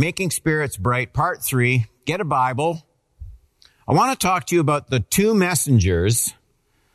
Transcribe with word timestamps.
Making 0.00 0.30
Spirits 0.30 0.76
Bright, 0.76 1.12
Part 1.12 1.42
3. 1.42 1.86
Get 2.04 2.20
a 2.20 2.24
Bible. 2.24 2.86
I 3.88 3.92
want 3.92 4.12
to 4.12 4.26
talk 4.26 4.46
to 4.46 4.54
you 4.54 4.60
about 4.60 4.90
the 4.90 5.00
two 5.00 5.34
messengers, 5.34 6.34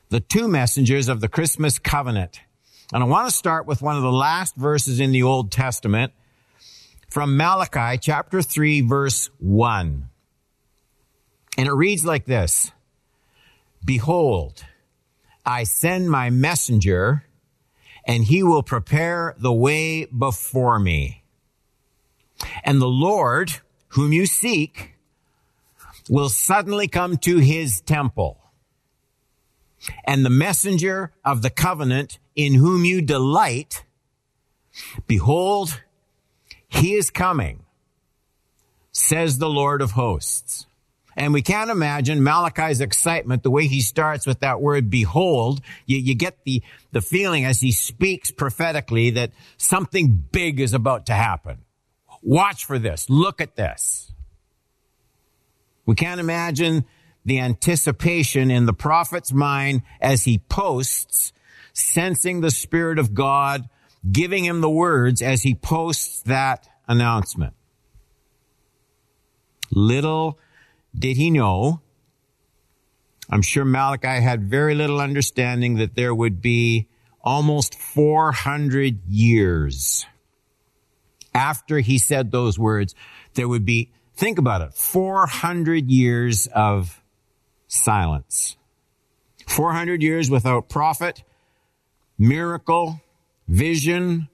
the 0.08 0.22
two 0.22 0.48
messengers 0.48 1.10
of 1.10 1.20
the 1.20 1.28
Christmas 1.28 1.80
covenant. 1.80 2.40
And 2.94 3.04
I 3.04 3.06
want 3.06 3.28
to 3.28 3.36
start 3.36 3.66
with 3.66 3.82
one 3.82 3.98
of 3.98 4.04
the 4.04 4.12
last 4.12 4.56
verses 4.56 5.02
in 5.02 5.12
the 5.12 5.24
Old 5.24 5.52
Testament 5.52 6.14
from 7.10 7.36
Malachi 7.36 7.98
chapter 7.98 8.42
3 8.42 8.80
verse 8.80 9.30
1. 9.40 10.08
And 11.58 11.68
it 11.68 11.74
reads 11.74 12.06
like 12.06 12.24
this. 12.24 12.72
Behold, 13.84 14.64
I 15.46 15.66
send 15.66 16.10
my 16.10 16.30
messenger 16.30 17.26
and 18.06 18.24
he 18.24 18.44
will 18.44 18.64
prepare 18.64 19.36
the 19.38 19.52
way 19.52 20.06
before 20.06 20.80
me. 20.80 21.23
And 22.64 22.82
the 22.82 22.88
Lord, 22.88 23.54
whom 23.90 24.14
you 24.14 24.26
seek, 24.26 24.96
will 26.10 26.30
suddenly 26.30 26.88
come 26.88 27.18
to 27.18 27.38
his 27.38 27.82
temple. 27.82 28.40
And 30.06 30.26
the 30.26 30.30
messenger 30.30 31.12
of 31.26 31.42
the 31.42 31.50
covenant 31.50 32.20
in 32.36 32.54
whom 32.54 32.86
you 32.86 33.02
delight, 33.02 33.84
behold, 35.08 35.82
he 36.68 36.94
is 36.94 37.10
coming, 37.10 37.64
says 38.92 39.38
the 39.38 39.50
Lord 39.50 39.82
of 39.82 39.92
hosts. 39.92 40.66
And 41.16 41.34
we 41.34 41.42
can't 41.44 41.70
imagine 41.70 42.24
Malachi's 42.24 42.82
excitement, 42.82 43.44
the 43.44 43.52
way 43.52 43.68
he 43.68 43.82
starts 43.82 44.26
with 44.26 44.40
that 44.40 44.62
word 44.62 44.90
behold. 44.90 45.62
You, 45.86 45.98
you, 45.98 46.16
get 46.16 46.44
the, 46.44 46.64
the 46.92 47.02
feeling 47.02 47.46
as 47.46 47.60
he 47.62 47.72
speaks 47.72 48.32
prophetically 48.32 49.12
that 49.12 49.32
something 49.58 50.24
big 50.32 50.60
is 50.60 50.74
about 50.74 51.06
to 51.08 51.14
happen. 51.14 51.60
Watch 52.24 52.66
for 52.66 52.80
this. 52.80 53.10
Look 53.10 53.42
at 53.42 53.56
this. 53.56 54.12
We 55.86 55.96
can't 55.96 56.22
imagine 56.22 56.86
the 57.26 57.40
anticipation 57.40 58.50
in 58.50 58.66
the 58.66 58.74
prophet's 58.74 59.34
mind 59.34 59.82
as 60.02 60.24
he 60.24 60.40
posts, 60.40 61.34
sensing 61.74 62.42
the 62.42 62.52
Spirit 62.52 62.98
of 62.98 63.14
God, 63.14 63.68
giving 64.10 64.46
him 64.46 64.62
the 64.62 64.70
words 64.70 65.22
as 65.22 65.44
he 65.44 65.54
posts 65.54 66.22
that 66.24 66.68
announcement. 66.88 67.54
Little 69.72 70.40
did 70.98 71.18
he 71.18 71.30
know? 71.30 71.82
I'm 73.30 73.42
sure 73.42 73.66
Malachi 73.66 74.22
had 74.22 74.44
very 74.44 74.76
little 74.76 75.02
understanding 75.02 75.76
that 75.76 75.96
there 75.96 76.14
would 76.14 76.42
be 76.42 76.88
almost 77.22 77.76
400 77.76 79.00
years 79.08 80.06
after 81.34 81.80
he 81.80 81.98
said 81.98 82.32
those 82.32 82.58
words. 82.60 82.96
There 83.34 83.48
would 83.48 83.66
be, 83.66 83.90
think 84.16 84.38
about 84.38 84.62
it, 84.62 84.74
400 84.74 85.90
years 85.90 86.48
of 86.48 87.02
silence. 87.68 88.58
400 89.48 90.02
years 90.02 90.30
without 90.30 90.70
prophet, 90.70 91.24
miracle, 92.18 93.02
vision, 93.48 94.30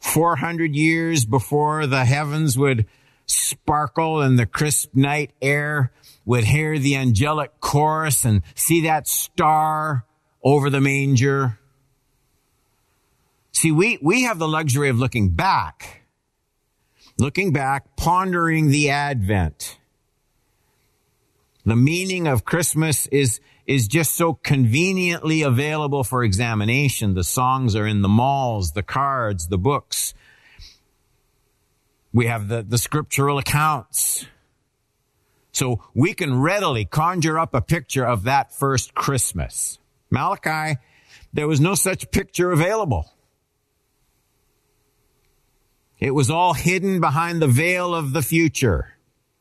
400 0.00 0.74
years 0.74 1.24
before 1.24 1.86
the 1.86 2.04
heavens 2.04 2.58
would 2.58 2.86
sparkle 3.26 4.20
and 4.20 4.38
the 4.38 4.46
crisp 4.46 4.90
night 4.94 5.30
air 5.40 5.92
would 6.24 6.44
hear 6.44 6.78
the 6.78 6.96
angelic 6.96 7.60
chorus 7.60 8.24
and 8.24 8.42
see 8.54 8.82
that 8.82 9.06
star 9.06 10.04
over 10.42 10.70
the 10.70 10.80
manger. 10.80 11.58
See, 13.52 13.72
we, 13.72 13.98
we 14.00 14.22
have 14.22 14.38
the 14.38 14.48
luxury 14.48 14.88
of 14.88 14.98
looking 14.98 15.30
back, 15.30 15.99
looking 17.20 17.52
back, 17.52 17.96
pondering 17.96 18.68
the 18.68 18.90
Advent. 18.90 19.78
The 21.64 21.76
meaning 21.76 22.26
of 22.26 22.44
Christmas 22.44 23.06
is, 23.08 23.40
is 23.66 23.86
just 23.86 24.14
so 24.14 24.34
conveniently 24.34 25.42
available 25.42 26.02
for 26.02 26.24
examination. 26.24 27.14
The 27.14 27.24
songs 27.24 27.76
are 27.76 27.86
in 27.86 28.02
the 28.02 28.08
malls, 28.08 28.72
the 28.72 28.82
cards, 28.82 29.48
the 29.48 29.58
books. 29.58 30.14
We 32.12 32.26
have 32.26 32.48
the, 32.48 32.62
the 32.62 32.78
scriptural 32.78 33.38
accounts. 33.38 34.26
So 35.52 35.84
we 35.94 36.14
can 36.14 36.40
readily 36.40 36.86
conjure 36.86 37.38
up 37.38 37.54
a 37.54 37.60
picture 37.60 38.06
of 38.06 38.24
that 38.24 38.54
first 38.54 38.94
Christmas. 38.94 39.78
Malachi, 40.10 40.78
there 41.32 41.46
was 41.46 41.60
no 41.60 41.74
such 41.74 42.10
picture 42.10 42.50
available. 42.50 43.12
It 46.00 46.14
was 46.14 46.30
all 46.30 46.54
hidden 46.54 47.00
behind 47.00 47.40
the 47.40 47.46
veil 47.46 47.94
of 47.94 48.12
the 48.12 48.22
future. 48.22 48.94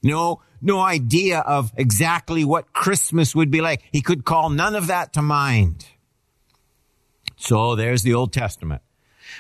No, 0.03 0.41
no 0.61 0.79
idea 0.79 1.39
of 1.39 1.71
exactly 1.77 2.43
what 2.43 2.73
Christmas 2.73 3.33
would 3.33 3.49
be 3.49 3.61
like. 3.61 3.81
He 3.91 4.01
could 4.01 4.25
call 4.25 4.49
none 4.49 4.75
of 4.75 4.87
that 4.87 5.13
to 5.13 5.21
mind. 5.21 5.85
So 7.37 7.75
there's 7.75 8.03
the 8.03 8.13
Old 8.13 8.33
Testament. 8.33 8.81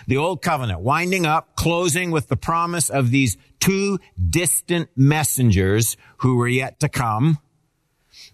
The 0.07 0.17
Old 0.17 0.41
Covenant 0.41 0.79
winding 0.79 1.25
up, 1.25 1.55
closing 1.55 2.11
with 2.11 2.29
the 2.29 2.37
promise 2.37 2.89
of 2.89 3.11
these 3.11 3.37
two 3.59 3.99
distant 4.29 4.89
messengers 4.95 5.97
who 6.17 6.37
were 6.37 6.47
yet 6.47 6.79
to 6.79 6.89
come. 6.89 7.39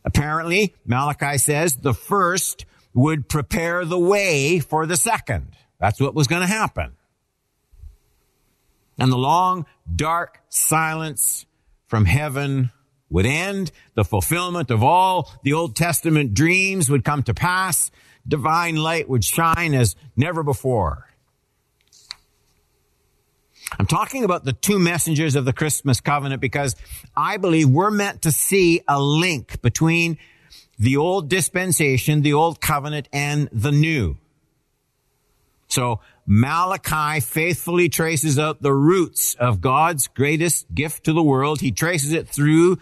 Apparently, 0.03 0.75
Malachi 0.85 1.39
says 1.39 1.75
the 1.75 1.93
first 1.93 2.65
would 2.93 3.27
prepare 3.27 3.83
the 3.83 3.99
way 3.99 4.59
for 4.59 4.85
the 4.85 4.97
second. 4.97 5.47
That's 5.79 5.99
what 5.99 6.13
was 6.13 6.27
going 6.27 6.41
to 6.41 6.47
happen. 6.47 6.94
And 8.97 9.11
the 9.11 9.17
long, 9.17 9.65
dark 9.93 10.41
silence 10.49 11.45
from 11.87 12.05
heaven 12.05 12.71
would 13.09 13.25
end. 13.25 13.71
The 13.93 14.05
fulfillment 14.05 14.71
of 14.71 14.83
all 14.83 15.31
the 15.43 15.53
Old 15.53 15.75
Testament 15.75 16.33
dreams 16.33 16.89
would 16.89 17.03
come 17.03 17.23
to 17.23 17.33
pass. 17.33 17.91
Divine 18.27 18.75
light 18.75 19.07
would 19.07 19.23
shine 19.23 19.73
as 19.73 19.95
never 20.15 20.43
before. 20.43 21.09
I'm 23.77 23.85
talking 23.85 24.23
about 24.23 24.45
the 24.45 24.53
two 24.53 24.79
messengers 24.79 25.35
of 25.35 25.43
the 25.45 25.53
Christmas 25.53 25.99
covenant 25.99 26.41
because 26.41 26.75
I 27.15 27.37
believe 27.37 27.69
we're 27.69 27.91
meant 27.91 28.21
to 28.23 28.31
see 28.31 28.81
a 28.87 29.01
link 29.01 29.61
between 29.61 30.17
the 30.77 30.97
old 30.97 31.29
dispensation, 31.29 32.21
the 32.21 32.33
old 32.33 32.61
covenant, 32.61 33.09
and 33.11 33.49
the 33.51 33.71
new. 33.71 34.17
So 35.67 35.99
Malachi 36.25 37.19
faithfully 37.19 37.87
traces 37.87 38.39
out 38.39 38.61
the 38.61 38.73
roots 38.73 39.35
of 39.35 39.61
God's 39.61 40.07
greatest 40.07 40.73
gift 40.73 41.05
to 41.05 41.13
the 41.13 41.21
world. 41.21 41.61
He 41.61 41.71
traces 41.71 42.13
it 42.13 42.27
through 42.27 42.79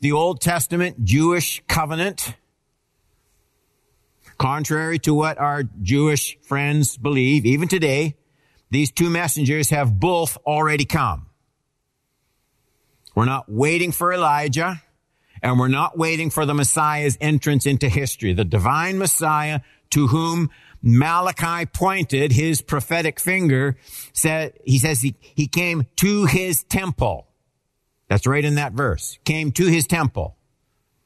the 0.00 0.12
Old 0.12 0.40
Testament 0.40 1.04
Jewish 1.04 1.62
covenant. 1.66 2.34
Contrary 4.38 4.98
to 5.00 5.14
what 5.14 5.38
our 5.38 5.64
Jewish 5.82 6.38
friends 6.42 6.96
believe, 6.96 7.46
even 7.46 7.68
today, 7.68 8.14
these 8.70 8.92
two 8.92 9.10
messengers 9.10 9.70
have 9.70 9.98
both 9.98 10.36
already 10.46 10.84
come. 10.84 11.26
We're 13.14 13.24
not 13.24 13.48
waiting 13.48 13.92
for 13.92 14.12
Elijah 14.12 14.82
and 15.42 15.58
we're 15.58 15.68
not 15.68 15.96
waiting 15.96 16.30
for 16.30 16.46
the 16.46 16.54
Messiah's 16.54 17.16
entrance 17.20 17.66
into 17.66 17.88
history. 17.88 18.32
The 18.32 18.44
divine 18.44 18.98
Messiah 18.98 19.60
to 19.90 20.08
whom 20.08 20.50
Malachi 20.86 21.64
pointed 21.64 22.30
his 22.30 22.60
prophetic 22.60 23.18
finger 23.18 23.78
said, 24.12 24.52
he 24.64 24.78
says 24.78 25.00
he, 25.00 25.16
he 25.20 25.46
came 25.46 25.86
to 25.96 26.26
his 26.26 26.62
temple. 26.64 27.26
That's 28.08 28.26
right 28.26 28.44
in 28.44 28.56
that 28.56 28.74
verse. 28.74 29.18
Came 29.24 29.50
to 29.52 29.64
his 29.64 29.86
temple. 29.86 30.36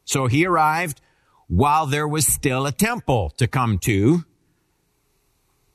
So 0.05 0.27
he 0.27 0.44
arrived 0.47 1.00
while 1.47 1.87
there 1.87 2.09
was 2.09 2.27
still 2.27 2.66
a 2.66 2.72
temple 2.72 3.31
to 3.37 3.47
come 3.47 3.78
to. 3.84 4.25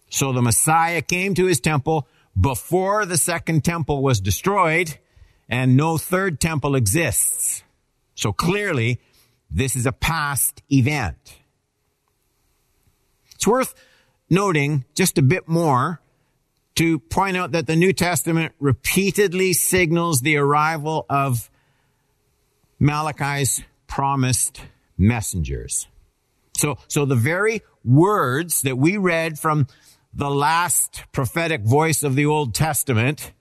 So 0.10 0.34
the 0.34 0.42
Messiah 0.42 1.02
came 1.02 1.34
to 1.36 1.46
his 1.46 1.62
temple 1.62 2.06
before 2.40 3.06
the 3.06 3.18
second 3.18 3.64
temple 3.64 4.04
was 4.04 4.20
destroyed 4.20 4.98
and 5.48 5.78
no 5.78 5.98
third 5.98 6.42
temple 6.42 6.76
exists. 6.76 7.64
So 8.16 8.34
clearly, 8.34 9.00
this 9.50 9.78
is 9.78 9.86
a 9.86 9.94
past 9.94 10.62
event. 10.70 11.38
It's 13.36 13.48
worth 13.48 13.74
noting 14.30 14.86
just 14.96 15.18
a 15.18 15.22
bit 15.22 15.48
more 15.48 16.02
to 16.76 17.00
point 17.00 17.38
out 17.38 17.52
that 17.52 17.68
the 17.68 17.76
New 17.76 17.94
Testament 17.94 18.54
repeatedly 18.60 19.54
signals 19.54 20.22
the 20.22 20.38
arrival 20.38 21.06
of 21.10 21.50
Malachi's 22.80 23.62
promised 23.88 24.62
messengers. 24.98 25.88
So, 26.58 26.78
so 26.88 27.06
the 27.06 27.16
very 27.16 27.62
words 27.84 28.62
that 28.62 28.78
we 28.78 28.98
read 28.98 29.38
from 29.38 29.68
the 30.14 30.30
last 30.30 31.04
prophetic 31.12 31.62
voice 31.62 32.04
of 32.04 32.16
the 32.16 32.26
Old 32.26 32.54
Testament, 32.54 33.32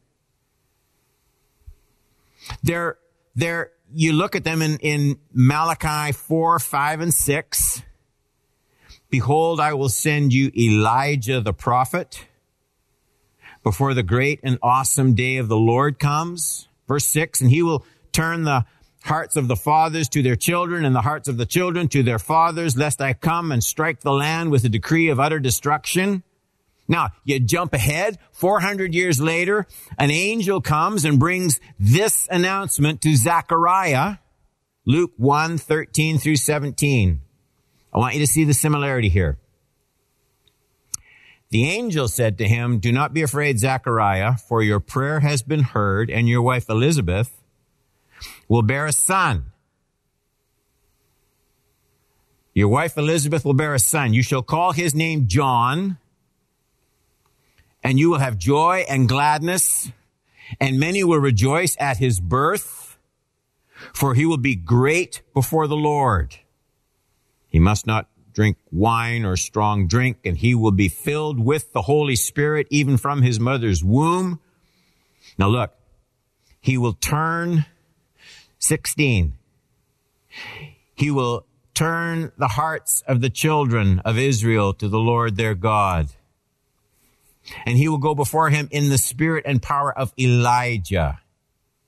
they're, 2.62 2.98
they're, 3.34 3.70
you 3.94 4.12
look 4.12 4.34
at 4.34 4.44
them 4.44 4.62
in, 4.62 4.78
in 4.78 5.18
Malachi 5.32 6.12
4, 6.12 6.58
5, 6.58 7.00
and 7.00 7.14
6. 7.14 7.82
Behold, 9.12 9.60
I 9.60 9.74
will 9.74 9.90
send 9.90 10.32
you 10.32 10.50
Elijah 10.56 11.42
the 11.42 11.52
prophet 11.52 12.26
before 13.62 13.92
the 13.92 14.02
great 14.02 14.40
and 14.42 14.58
awesome 14.62 15.14
day 15.14 15.36
of 15.36 15.48
the 15.48 15.56
Lord 15.56 15.98
comes. 15.98 16.66
Verse 16.88 17.04
6, 17.08 17.42
and 17.42 17.50
he 17.50 17.62
will 17.62 17.84
turn 18.12 18.44
the 18.44 18.64
hearts 19.04 19.36
of 19.36 19.48
the 19.48 19.54
fathers 19.54 20.08
to 20.08 20.22
their 20.22 20.34
children 20.34 20.86
and 20.86 20.96
the 20.96 21.02
hearts 21.02 21.28
of 21.28 21.36
the 21.36 21.44
children 21.44 21.88
to 21.88 22.02
their 22.02 22.18
fathers, 22.18 22.74
lest 22.74 23.02
I 23.02 23.12
come 23.12 23.52
and 23.52 23.62
strike 23.62 24.00
the 24.00 24.14
land 24.14 24.50
with 24.50 24.64
a 24.64 24.70
decree 24.70 25.10
of 25.10 25.20
utter 25.20 25.38
destruction. 25.38 26.22
Now, 26.88 27.10
you 27.26 27.38
jump 27.38 27.74
ahead, 27.74 28.18
400 28.30 28.94
years 28.94 29.20
later, 29.20 29.66
an 29.98 30.10
angel 30.10 30.62
comes 30.62 31.04
and 31.04 31.18
brings 31.18 31.60
this 31.78 32.26
announcement 32.30 33.02
to 33.02 33.14
Zechariah, 33.14 34.16
Luke 34.86 35.12
1, 35.18 35.58
13 35.58 36.16
through 36.16 36.36
17. 36.36 37.20
I 37.92 37.98
want 37.98 38.14
you 38.14 38.20
to 38.20 38.26
see 38.26 38.44
the 38.44 38.54
similarity 38.54 39.08
here. 39.08 39.38
The 41.50 41.68
angel 41.68 42.08
said 42.08 42.38
to 42.38 42.48
him, 42.48 42.78
Do 42.78 42.90
not 42.90 43.12
be 43.12 43.20
afraid, 43.20 43.58
Zechariah, 43.58 44.36
for 44.36 44.62
your 44.62 44.80
prayer 44.80 45.20
has 45.20 45.42
been 45.42 45.62
heard, 45.62 46.10
and 46.10 46.26
your 46.26 46.40
wife 46.40 46.70
Elizabeth 46.70 47.42
will 48.48 48.62
bear 48.62 48.86
a 48.86 48.92
son. 48.92 49.52
Your 52.54 52.68
wife 52.68 52.96
Elizabeth 52.96 53.44
will 53.44 53.52
bear 53.52 53.74
a 53.74 53.78
son. 53.78 54.14
You 54.14 54.22
shall 54.22 54.42
call 54.42 54.72
his 54.72 54.94
name 54.94 55.26
John, 55.26 55.98
and 57.84 57.98
you 57.98 58.08
will 58.10 58.18
have 58.18 58.38
joy 58.38 58.86
and 58.88 59.06
gladness, 59.06 59.92
and 60.58 60.80
many 60.80 61.04
will 61.04 61.18
rejoice 61.18 61.76
at 61.78 61.98
his 61.98 62.18
birth, 62.18 62.96
for 63.92 64.14
he 64.14 64.24
will 64.24 64.38
be 64.38 64.54
great 64.54 65.20
before 65.34 65.66
the 65.66 65.76
Lord. 65.76 66.38
He 67.52 67.58
must 67.58 67.86
not 67.86 68.08
drink 68.32 68.56
wine 68.72 69.26
or 69.26 69.36
strong 69.36 69.86
drink, 69.86 70.16
and 70.24 70.38
he 70.38 70.54
will 70.54 70.72
be 70.72 70.88
filled 70.88 71.38
with 71.38 71.72
the 71.74 71.82
Holy 71.82 72.16
Spirit 72.16 72.66
even 72.70 72.96
from 72.96 73.20
his 73.20 73.38
mother's 73.38 73.84
womb. 73.84 74.40
Now 75.36 75.48
look, 75.48 75.74
he 76.60 76.78
will 76.78 76.94
turn 76.94 77.66
16. 78.58 79.34
He 80.94 81.10
will 81.10 81.44
turn 81.74 82.32
the 82.38 82.48
hearts 82.48 83.02
of 83.06 83.20
the 83.20 83.30
children 83.30 84.00
of 84.00 84.16
Israel 84.16 84.72
to 84.74 84.88
the 84.88 84.98
Lord 84.98 85.36
their 85.36 85.54
God. 85.54 86.08
And 87.66 87.76
he 87.76 87.88
will 87.88 87.98
go 87.98 88.14
before 88.14 88.48
him 88.48 88.68
in 88.70 88.88
the 88.88 88.98
spirit 88.98 89.44
and 89.46 89.60
power 89.60 89.92
of 89.96 90.14
Elijah. 90.18 91.20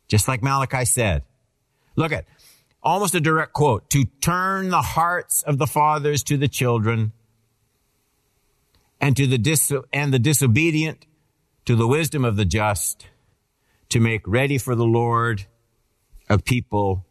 Just 0.08 0.28
like 0.28 0.42
Malachi 0.42 0.84
said. 0.84 1.22
Look 1.96 2.12
at, 2.12 2.26
almost 2.84 3.14
a 3.14 3.20
direct 3.20 3.52
quote, 3.52 3.88
to 3.90 4.04
turn 4.20 4.68
the 4.68 4.82
hearts 4.82 5.42
of 5.42 5.58
the 5.58 5.66
fathers 5.66 6.22
to 6.24 6.36
the 6.36 6.48
children 6.48 7.12
and 9.00 9.16
to 9.16 9.26
the 9.26 9.38
dis- 9.38 9.72
and 9.92 10.12
the 10.12 10.18
disobedient 10.18 11.06
to 11.64 11.74
the 11.74 11.86
wisdom 11.86 12.24
of 12.24 12.36
the 12.36 12.44
just 12.44 13.06
to 13.88 14.00
make 14.00 14.26
ready 14.26 14.58
for 14.58 14.74
the 14.74 14.84
Lord 14.84 15.46
a 16.28 16.38
people 16.38 17.06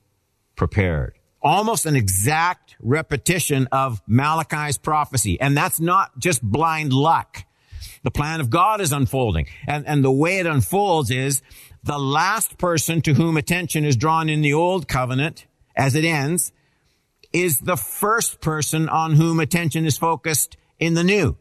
prepared. 0.56 1.18
Almost 1.42 1.86
an 1.86 1.96
exact 1.96 2.75
repetition 2.80 3.68
of 3.72 4.02
Malachi's 4.08 4.78
prophecy. 4.78 5.40
And 5.42 5.58
that's 5.58 5.80
not 5.80 6.18
just 6.18 6.42
blind 6.42 6.94
luck. 6.94 7.44
The 8.04 8.12
plan 8.12 8.40
of 8.40 8.50
God 8.50 8.80
is 8.80 8.94
unfolding. 8.94 9.48
And, 9.68 9.86
and 9.86 10.04
the 10.04 10.12
way 10.12 10.40
it 10.40 10.46
unfolds 10.46 11.12
is 11.12 11.42
the 11.84 11.98
last 11.98 12.58
person 12.58 13.02
to 13.02 13.14
whom 13.14 13.36
attention 13.36 13.84
is 13.84 13.98
drawn 13.98 14.30
in 14.30 14.42
the 14.42 14.54
old 14.54 14.88
covenant 14.88 15.46
as 15.75 15.96
it 15.96 16.06
ends 16.06 16.52
is 17.31 17.60
the 17.60 17.78
first 17.78 18.42
person 18.42 18.88
on 18.88 19.16
whom 19.16 19.40
attention 19.40 19.86
is 19.86 19.98
focused 19.98 20.56
in 20.80 20.94
the 20.94 21.04
new. 21.04 21.36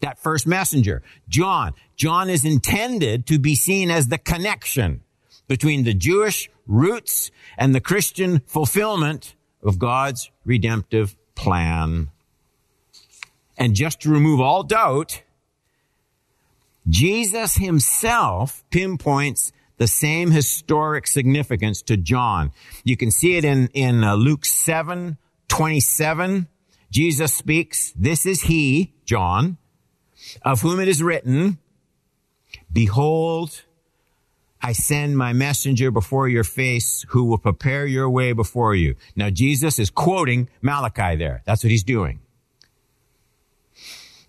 That 0.00 0.18
first 0.18 0.46
messenger, 0.46 1.02
John. 1.28 1.74
John 1.96 2.28
is 2.28 2.44
intended 2.44 3.26
to 3.28 3.38
be 3.38 3.54
seen 3.54 3.90
as 3.90 4.08
the 4.08 4.18
connection 4.18 5.02
between 5.46 5.84
the 5.84 5.94
Jewish 5.94 6.50
roots 6.66 7.30
and 7.56 7.74
the 7.74 7.80
Christian 7.80 8.40
fulfillment 8.46 9.34
of 9.62 9.78
God's 9.78 10.30
redemptive 10.44 11.16
plan. 11.34 12.10
And 13.56 13.74
just 13.74 14.00
to 14.00 14.10
remove 14.10 14.40
all 14.40 14.64
doubt, 14.64 15.22
Jesus 16.88 17.54
himself 17.54 18.64
pinpoints 18.70 19.52
the 19.82 19.88
same 19.88 20.30
historic 20.30 21.08
significance 21.08 21.82
to 21.82 21.96
John. 21.96 22.52
You 22.84 22.96
can 22.96 23.10
see 23.10 23.36
it 23.36 23.44
in, 23.44 23.66
in 23.74 24.04
uh, 24.04 24.14
Luke 24.14 24.44
7, 24.44 25.18
27. 25.48 26.46
Jesus 26.92 27.34
speaks, 27.34 27.92
this 27.96 28.24
is 28.24 28.42
he, 28.42 28.92
John, 29.04 29.56
of 30.44 30.60
whom 30.60 30.78
it 30.78 30.86
is 30.86 31.02
written, 31.02 31.58
behold, 32.72 33.64
I 34.62 34.70
send 34.70 35.18
my 35.18 35.32
messenger 35.32 35.90
before 35.90 36.28
your 36.28 36.44
face 36.44 37.04
who 37.08 37.24
will 37.24 37.38
prepare 37.38 37.84
your 37.84 38.08
way 38.08 38.32
before 38.32 38.76
you. 38.76 38.94
Now 39.16 39.30
Jesus 39.30 39.80
is 39.80 39.90
quoting 39.90 40.48
Malachi 40.60 41.16
there. 41.16 41.42
That's 41.44 41.64
what 41.64 41.72
he's 41.72 41.82
doing. 41.82 42.20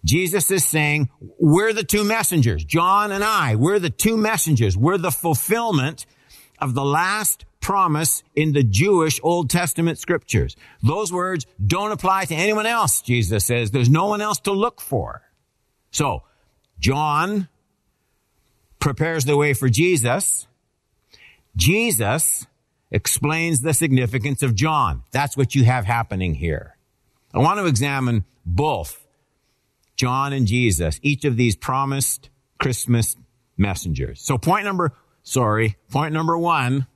Jesus 0.06 0.52
is 0.52 0.66
saying, 0.66 1.10
we're 1.40 1.74
the 1.74 1.84
two 1.84 2.04
messengers. 2.04 2.64
John 2.64 3.12
and 3.12 3.24
I, 3.24 3.56
we're 3.56 3.80
the 3.80 3.90
two 3.90 4.18
messengers. 4.18 4.76
We're 4.76 4.98
the 4.98 5.12
fulfillment 5.12 6.06
of 6.60 6.74
the 6.74 6.84
last 6.84 7.46
promise 7.62 8.24
in 8.36 8.52
the 8.52 8.64
Jewish 8.64 9.20
Old 9.24 9.50
Testament 9.50 9.98
scriptures. 9.98 10.56
Those 10.82 11.14
words 11.14 11.46
don't 11.66 11.92
apply 11.92 12.26
to 12.26 12.36
anyone 12.36 12.66
else, 12.66 13.02
Jesus 13.02 13.46
says. 13.46 13.72
There's 13.72 13.90
no 13.90 14.08
one 14.08 14.22
else 14.22 14.40
to 14.42 14.52
look 14.52 14.82
for. 14.82 15.22
So, 15.92 16.24
John 16.80 17.48
prepares 18.80 19.24
the 19.24 19.38
way 19.38 19.54
for 19.54 19.70
Jesus. 19.70 20.48
Jesus 21.56 22.46
explains 22.92 23.62
the 23.62 23.74
significance 23.74 24.44
of 24.44 24.56
John. 24.56 25.04
That's 25.12 25.38
what 25.38 25.56
you 25.56 25.64
have 25.64 25.86
happening 25.86 26.36
here. 26.36 26.76
I 27.34 27.40
want 27.40 27.60
to 27.60 27.66
examine 27.66 28.26
both 28.46 29.03
John 29.96 30.34
and 30.34 30.48
Jesus, 30.48 31.00
each 31.02 31.26
of 31.26 31.38
these 31.38 31.56
promised 31.56 32.30
Christmas 32.60 33.16
messengers. 33.58 34.22
So 34.22 34.38
point 34.38 34.66
number, 34.66 34.94
sorry, 35.24 35.78
point 35.90 36.14
number 36.14 36.38
one, 36.38 36.88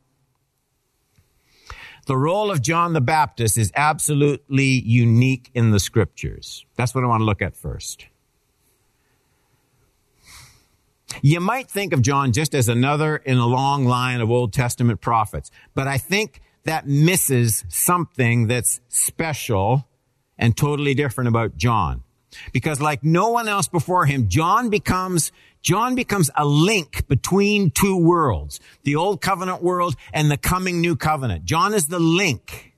the 2.08 2.18
role 2.18 2.50
of 2.52 2.62
John 2.62 2.94
the 2.94 3.02
Baptist 3.02 3.58
is 3.58 3.72
absolutely 3.76 4.64
unique 4.64 5.52
in 5.54 5.72
the 5.72 5.80
scriptures. 5.80 6.66
That's 6.78 6.96
what 6.96 7.04
I 7.04 7.08
want 7.08 7.22
to 7.22 7.26
look 7.26 7.42
at 7.42 7.56
first. 7.56 8.06
You 11.22 11.40
might 11.40 11.70
think 11.70 11.94
of 11.94 12.02
John 12.02 12.32
just 12.32 12.54
as 12.54 12.70
another 12.70 13.18
in 13.18 13.38
a 13.38 13.46
long 13.46 13.86
line 13.86 14.22
of 14.22 14.30
Old 14.30 14.54
Testament 14.54 15.02
prophets, 15.02 15.52
but 15.74 15.88
I 15.88 15.98
think 15.98 16.42
that 16.64 16.88
misses 16.88 17.66
something 17.69 18.48
that's 18.48 18.81
special 18.90 19.88
and 20.38 20.56
totally 20.56 20.94
different 20.94 21.28
about 21.28 21.57
John. 21.57 22.04
Because 22.54 22.82
like 22.82 23.04
no 23.04 23.30
one 23.30 23.48
else 23.48 23.68
before 23.68 24.06
him, 24.06 24.30
John 24.30 24.70
becomes, 24.70 25.32
John 25.62 25.96
becomes 25.96 26.30
a 26.36 26.46
link 26.46 27.08
between 27.08 27.72
two 27.72 27.98
worlds, 27.98 28.60
the 28.84 28.96
old 28.96 29.22
covenant 29.22 29.62
world 29.64 29.96
and 30.14 30.30
the 30.30 30.38
coming 30.38 30.82
new 30.82 30.96
covenant. 30.96 31.46
John 31.46 31.74
is 31.74 31.88
the 31.88 32.00
link. 32.00 32.74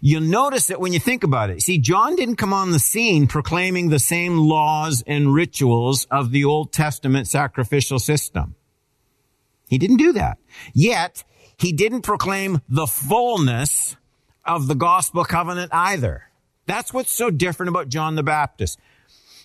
You'll 0.00 0.22
notice 0.22 0.66
that 0.66 0.80
when 0.80 0.92
you 0.92 1.00
think 1.00 1.24
about 1.24 1.50
it. 1.50 1.62
See, 1.62 1.78
John 1.78 2.14
didn't 2.16 2.36
come 2.36 2.52
on 2.52 2.70
the 2.70 2.78
scene 2.78 3.26
proclaiming 3.26 3.88
the 3.88 3.98
same 3.98 4.38
laws 4.38 5.02
and 5.06 5.34
rituals 5.34 6.06
of 6.10 6.30
the 6.30 6.44
Old 6.44 6.72
Testament 6.72 7.26
sacrificial 7.26 7.98
system. 7.98 8.54
He 9.68 9.78
didn't 9.78 9.96
do 9.96 10.12
that. 10.12 10.38
Yet, 10.74 11.24
he 11.56 11.72
didn't 11.72 12.02
proclaim 12.02 12.60
the 12.68 12.86
fullness 12.86 13.96
of 14.44 14.66
the 14.66 14.74
gospel 14.74 15.24
covenant 15.24 15.72
either. 15.72 16.28
That's 16.66 16.92
what's 16.92 17.12
so 17.12 17.30
different 17.30 17.70
about 17.70 17.88
John 17.88 18.14
the 18.14 18.22
Baptist. 18.22 18.78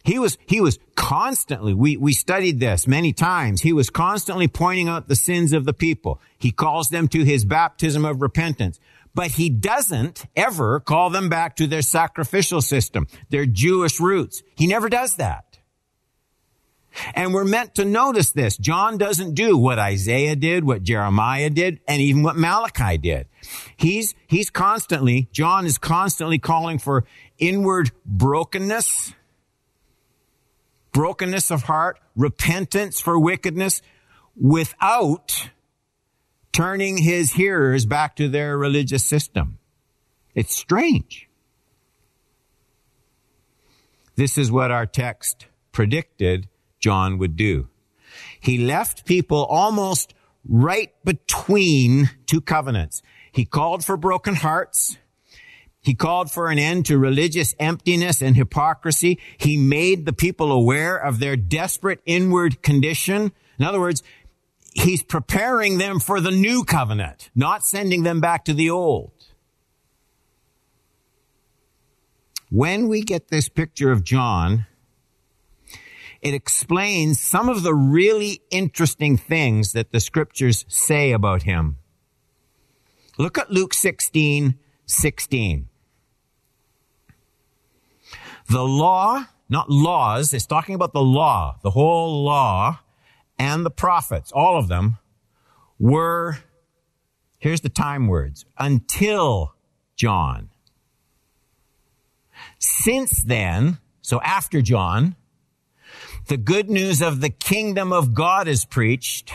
He 0.03 0.19
was, 0.19 0.38
he 0.47 0.62
was 0.62 0.79
constantly, 0.95 1.74
we, 1.74 1.97
we 1.97 2.13
studied 2.13 2.59
this 2.59 2.88
many 2.88 3.12
times. 3.12 3.62
He 3.62 3.74
was 3.74 3.89
constantly 3.89 4.47
pointing 4.47 4.88
out 4.88 5.09
the 5.09 5.15
sins 5.15 5.51
of 5.51 5.65
the 5.65 5.74
people. 5.74 6.21
He 6.38 6.51
calls 6.51 6.89
them 6.89 7.07
to 7.09 7.24
his 7.24 7.43
baptism 7.43 8.05
of 8.05 8.21
repentance 8.21 8.79
but 9.17 9.31
he 9.31 9.50
doesn't 9.50 10.27
ever 10.36 10.79
call 10.79 11.09
them 11.09 11.27
back 11.27 11.55
to 11.55 11.65
their 11.65 11.81
sacrificial 11.81 12.62
system, 12.62 13.07
their 13.31 13.47
Jewish 13.47 14.00
roots. 14.00 14.43
He 14.55 14.67
never 14.67 14.89
does 14.89 15.15
that. 15.15 15.47
And 17.13 17.34
we're 17.34 17.46
meant 17.46 17.75
to 17.75 17.86
notice 17.86 18.32
this. 18.32 18.58
John 18.58 18.98
doesn't 18.98 19.34
do 19.34 19.58
what 19.58 19.80
Isaiah 19.80 20.36
did, 20.36 20.63
what 20.63 20.84
Jeremiah 20.84 21.50
did, 21.50 21.80
and 21.88 22.01
even 22.01 22.24
what 22.24 22.36
Malachi 22.36 22.98
did. 22.98 23.27
He's, 23.75 24.16
he's 24.27 24.50
constantly, 24.50 25.30
John 25.32 25.66
is 25.66 25.77
constantly 25.77 26.39
calling 26.39 26.80
for 26.80 27.06
inward 27.38 27.92
brokenness, 28.06 29.13
brokenness 30.92 31.51
of 31.51 31.63
heart, 31.63 32.00
repentance 32.16 33.00
for 33.00 33.20
wickedness 33.20 33.82
without 34.36 35.50
turning 36.51 36.98
his 36.98 37.34
hearers 37.34 37.86
back 37.86 38.16
to 38.16 38.27
their 38.27 38.58
religious 38.58 39.04
system. 39.04 39.60
It's 40.34 40.56
strange. 40.56 41.30
This 44.16 44.38
is 44.38 44.51
what 44.51 44.72
our 44.72 44.88
text 44.88 45.46
predicted 45.72 46.48
John 46.79 47.17
would 47.17 47.36
do. 47.36 47.67
He 48.39 48.57
left 48.57 49.05
people 49.05 49.46
almost 49.46 50.13
right 50.48 50.91
between 51.03 52.10
two 52.25 52.41
covenants. 52.41 53.01
He 53.31 53.46
called 53.46 53.84
for 53.84 53.98
broken 53.98 54.36
hearts. 54.36 54.98
He 55.81 55.93
called 55.93 56.31
for 56.31 56.50
an 56.50 56.60
end 56.60 56.86
to 56.88 56.98
religious 56.98 57.55
emptiness 57.60 58.22
and 58.22 58.36
hypocrisy. 58.36 59.19
He 59.38 59.57
made 59.57 60.05
the 60.05 60.13
people 60.13 60.51
aware 60.51 60.98
of 60.98 61.19
their 61.19 61.36
desperate 61.36 62.01
inward 62.05 62.62
condition. 62.62 63.31
In 63.57 63.65
other 63.65 63.79
words, 63.79 64.03
he's 64.74 65.03
preparing 65.03 65.77
them 65.77 66.00
for 66.00 66.19
the 66.19 66.31
new 66.31 66.63
covenant, 66.63 67.29
not 67.36 67.63
sending 67.63 68.03
them 68.03 68.19
back 68.19 68.46
to 68.46 68.53
the 68.53 68.69
old. 68.69 69.12
When 72.50 72.88
we 72.88 73.01
get 73.01 73.27
this 73.27 73.50
picture 73.50 73.91
of 73.91 74.03
John, 74.03 74.65
it 76.27 76.34
explains 76.34 77.19
some 77.19 77.48
of 77.48 77.63
the 77.63 77.74
really 77.74 78.41
interesting 78.50 79.15
things 79.15 79.72
that 79.72 79.91
the 79.91 80.01
scriptures 80.01 80.65
say 80.67 81.13
about 81.13 81.43
him. 81.43 81.77
Look 83.17 83.38
at 83.38 83.50
Luke 83.50 83.74
16, 83.74 84.60
16. 84.86 85.69
The 88.50 88.63
law, 88.63 89.25
not 89.48 89.69
laws, 89.69 90.34
it's 90.34 90.46
talking 90.46 90.75
about 90.75 90.91
the 90.93 91.01
law, 91.01 91.57
the 91.63 91.72
whole 91.72 92.24
law 92.24 92.79
and 93.39 93.65
the 93.65 93.72
prophets, 93.72 94.31
all 94.31 94.57
of 94.57 94.67
them 94.67 94.98
were, 95.79 96.39
here's 97.39 97.62
the 97.62 97.69
time 97.69 98.07
words, 98.07 98.46
until 98.57 99.53
John. 99.96 100.50
Since 102.60 103.24
then, 103.24 103.77
so 104.01 104.22
after 104.22 104.62
John, 104.62 105.15
the 106.27 106.38
good 106.38 106.69
news 106.69 107.01
of 107.01 107.22
the 107.22 107.29
kingdom 107.29 107.91
of 107.91 108.13
God 108.13 108.48
is 108.48 108.65
preached 108.65 109.34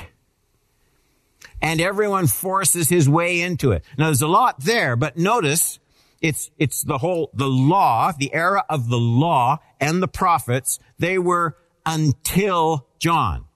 and 1.60 1.80
everyone 1.80 2.26
forces 2.26 2.88
his 2.88 3.08
way 3.08 3.40
into 3.40 3.72
it. 3.72 3.84
Now 3.96 4.06
there's 4.06 4.22
a 4.22 4.28
lot 4.28 4.60
there, 4.60 4.96
but 4.96 5.16
notice 5.16 5.78
it's, 6.20 6.50
it's 6.58 6.82
the 6.82 6.98
whole, 6.98 7.30
the 7.34 7.48
law, 7.48 8.12
the 8.12 8.32
era 8.34 8.64
of 8.68 8.88
the 8.88 8.98
law 8.98 9.58
and 9.80 10.02
the 10.02 10.08
prophets. 10.08 10.78
They 10.98 11.18
were 11.18 11.56
until 11.86 12.86
John. 12.98 13.46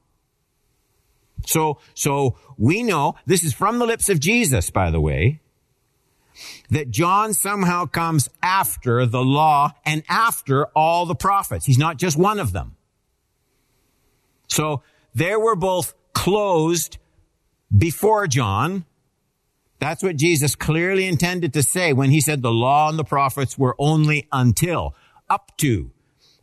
So, 1.46 1.78
so 1.94 2.36
we 2.56 2.82
know 2.82 3.16
this 3.26 3.44
is 3.44 3.52
from 3.52 3.78
the 3.78 3.86
lips 3.86 4.08
of 4.08 4.18
Jesus, 4.18 4.70
by 4.70 4.90
the 4.90 5.00
way, 5.00 5.40
that 6.70 6.90
John 6.90 7.34
somehow 7.34 7.86
comes 7.86 8.28
after 8.42 9.06
the 9.06 9.22
law 9.22 9.72
and 9.84 10.02
after 10.08 10.66
all 10.68 11.06
the 11.06 11.14
prophets. 11.14 11.66
He's 11.66 11.78
not 11.78 11.98
just 11.98 12.16
one 12.16 12.40
of 12.40 12.52
them. 12.52 12.75
So 14.48 14.82
they 15.14 15.36
were 15.36 15.56
both 15.56 15.94
closed 16.12 16.98
before 17.76 18.26
John. 18.26 18.84
That's 19.78 20.02
what 20.02 20.16
Jesus 20.16 20.54
clearly 20.54 21.06
intended 21.06 21.52
to 21.54 21.62
say 21.62 21.92
when 21.92 22.10
he 22.10 22.20
said 22.20 22.42
the 22.42 22.50
law 22.50 22.88
and 22.88 22.98
the 22.98 23.04
prophets 23.04 23.58
were 23.58 23.76
only 23.78 24.26
until, 24.32 24.94
up 25.28 25.52
to 25.58 25.90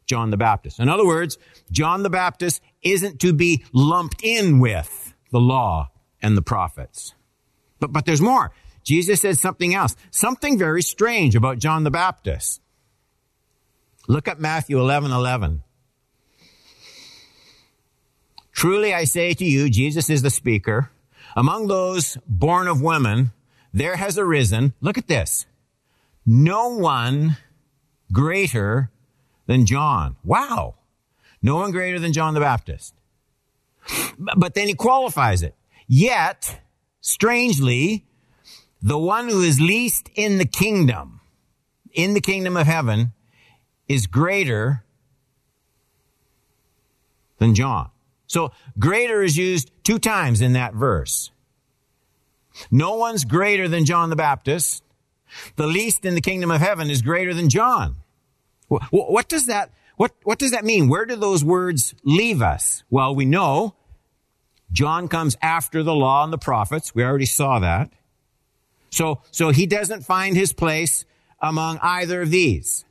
John 0.05 0.29
the 0.29 0.37
Baptist. 0.37 0.79
In 0.79 0.89
other 0.89 1.05
words, 1.05 1.37
John 1.71 2.03
the 2.03 2.09
Baptist 2.09 2.61
isn't 2.81 3.19
to 3.21 3.33
be 3.33 3.63
lumped 3.71 4.23
in 4.23 4.59
with 4.59 5.13
the 5.31 5.39
law 5.39 5.89
and 6.21 6.37
the 6.37 6.41
prophets. 6.41 7.13
But, 7.79 7.91
but 7.91 8.05
there's 8.05 8.21
more. 8.21 8.51
Jesus 8.83 9.21
says 9.21 9.39
something 9.39 9.73
else, 9.73 9.95
something 10.11 10.57
very 10.57 10.81
strange 10.81 11.35
about 11.35 11.57
John 11.57 11.83
the 11.83 11.91
Baptist. 11.91 12.61
Look 14.07 14.27
at 14.27 14.39
Matthew 14.39 14.79
11, 14.79 15.11
11. 15.11 15.62
Truly 18.63 18.93
I 18.93 19.03
say 19.03 19.33
to 19.33 19.43
you, 19.43 19.69
Jesus 19.69 20.09
is 20.09 20.21
the 20.21 20.29
speaker, 20.29 20.89
among 21.35 21.67
those 21.67 22.17
born 22.25 22.69
of 22.69 22.81
women, 22.81 23.33
there 23.73 23.97
has 23.97 24.17
arisen, 24.17 24.71
look 24.79 24.97
at 24.97 25.09
this, 25.09 25.45
no 26.25 26.69
one 26.69 27.35
greater 28.13 28.89
than 29.47 29.65
John. 29.65 30.15
Wow. 30.23 30.75
No 31.41 31.57
one 31.57 31.71
greater 31.71 31.99
than 31.99 32.13
John 32.13 32.35
the 32.35 32.39
Baptist. 32.39 32.93
But 34.17 34.53
then 34.53 34.69
he 34.69 34.75
qualifies 34.75 35.43
it. 35.43 35.55
Yet, 35.85 36.61
strangely, 37.01 38.05
the 38.81 38.97
one 38.97 39.27
who 39.27 39.41
is 39.41 39.59
least 39.59 40.09
in 40.15 40.37
the 40.37 40.45
kingdom, 40.45 41.19
in 41.91 42.13
the 42.13 42.21
kingdom 42.21 42.55
of 42.55 42.65
heaven, 42.65 43.11
is 43.89 44.07
greater 44.07 44.85
than 47.39 47.55
John. 47.55 47.89
So 48.33 48.51
greater 48.79 49.21
is 49.21 49.37
used 49.37 49.69
two 49.83 49.99
times 49.99 50.41
in 50.41 50.53
that 50.53 50.73
verse. 50.73 51.29
No 52.71 52.95
one's 52.95 53.25
greater 53.25 53.67
than 53.67 53.85
John 53.85 54.09
the 54.09 54.15
Baptist. 54.15 54.81
The 55.55 55.67
least 55.67 56.03
in 56.03 56.15
the 56.15 56.21
kingdom 56.21 56.49
of 56.49 56.59
heaven 56.59 56.89
is 56.89 57.03
greater 57.03 57.35
than 57.35 57.49
John. 57.49 57.97
What 58.89 59.29
does 59.29 59.45
that, 59.45 59.71
what, 59.97 60.13
what 60.23 60.39
does 60.39 60.49
that 60.49 60.65
mean? 60.65 60.89
Where 60.89 61.05
do 61.05 61.15
those 61.15 61.43
words 61.43 61.93
leave 62.03 62.41
us? 62.41 62.83
Well, 62.89 63.13
we 63.13 63.25
know 63.25 63.75
John 64.71 65.09
comes 65.09 65.37
after 65.39 65.83
the 65.83 65.93
law 65.93 66.23
and 66.23 66.33
the 66.33 66.39
prophets. 66.39 66.95
We 66.95 67.03
already 67.03 67.27
saw 67.27 67.59
that. 67.59 67.91
So, 68.89 69.21
so 69.29 69.51
he 69.51 69.67
doesn't 69.67 70.05
find 70.05 70.35
his 70.35 70.53
place 70.53 71.05
among 71.39 71.77
either 71.83 72.23
of 72.23 72.31
these. 72.31 72.83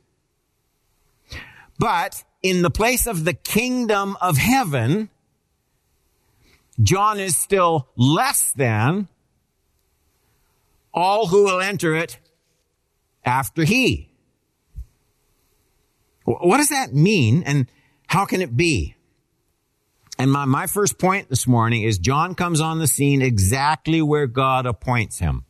But 1.79 2.23
in 2.41 2.61
the 2.61 2.71
place 2.71 3.07
of 3.07 3.25
the 3.25 3.33
kingdom 3.33 4.15
of 4.21 4.37
heaven, 4.37 5.09
John 6.81 7.19
is 7.19 7.37
still 7.37 7.87
less 7.95 8.51
than 8.53 9.07
all 10.93 11.27
who 11.27 11.43
will 11.43 11.61
enter 11.61 11.95
it 11.95 12.19
after 13.25 13.63
he. 13.63 14.09
What 16.25 16.57
does 16.57 16.69
that 16.69 16.93
mean 16.93 17.43
and 17.43 17.67
how 18.07 18.25
can 18.25 18.41
it 18.41 18.55
be? 18.55 18.95
And 20.17 20.31
my, 20.31 20.45
my 20.45 20.67
first 20.67 20.97
point 20.97 21.29
this 21.29 21.47
morning 21.47 21.83
is 21.83 21.97
John 21.97 22.35
comes 22.35 22.61
on 22.61 22.79
the 22.79 22.87
scene 22.87 23.21
exactly 23.21 24.01
where 24.01 24.27
God 24.27 24.65
appoints 24.65 25.19
him. 25.19 25.45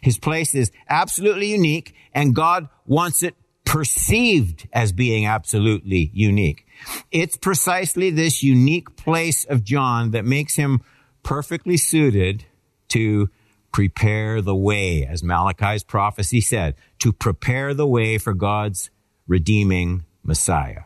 His 0.00 0.18
place 0.18 0.54
is 0.54 0.72
absolutely 0.88 1.52
unique 1.52 1.94
and 2.14 2.34
God 2.34 2.68
wants 2.86 3.22
it 3.22 3.34
perceived 3.64 4.68
as 4.72 4.92
being 4.92 5.26
absolutely 5.26 6.10
unique. 6.14 6.65
It's 7.10 7.36
precisely 7.36 8.10
this 8.10 8.42
unique 8.42 8.96
place 8.96 9.44
of 9.44 9.64
John 9.64 10.10
that 10.12 10.24
makes 10.24 10.56
him 10.56 10.82
perfectly 11.22 11.76
suited 11.76 12.44
to 12.88 13.28
prepare 13.72 14.40
the 14.40 14.54
way, 14.54 15.04
as 15.04 15.22
Malachi's 15.22 15.84
prophecy 15.84 16.40
said, 16.40 16.74
to 17.00 17.12
prepare 17.12 17.74
the 17.74 17.86
way 17.86 18.18
for 18.18 18.32
God's 18.32 18.90
redeeming 19.26 20.04
Messiah. 20.22 20.82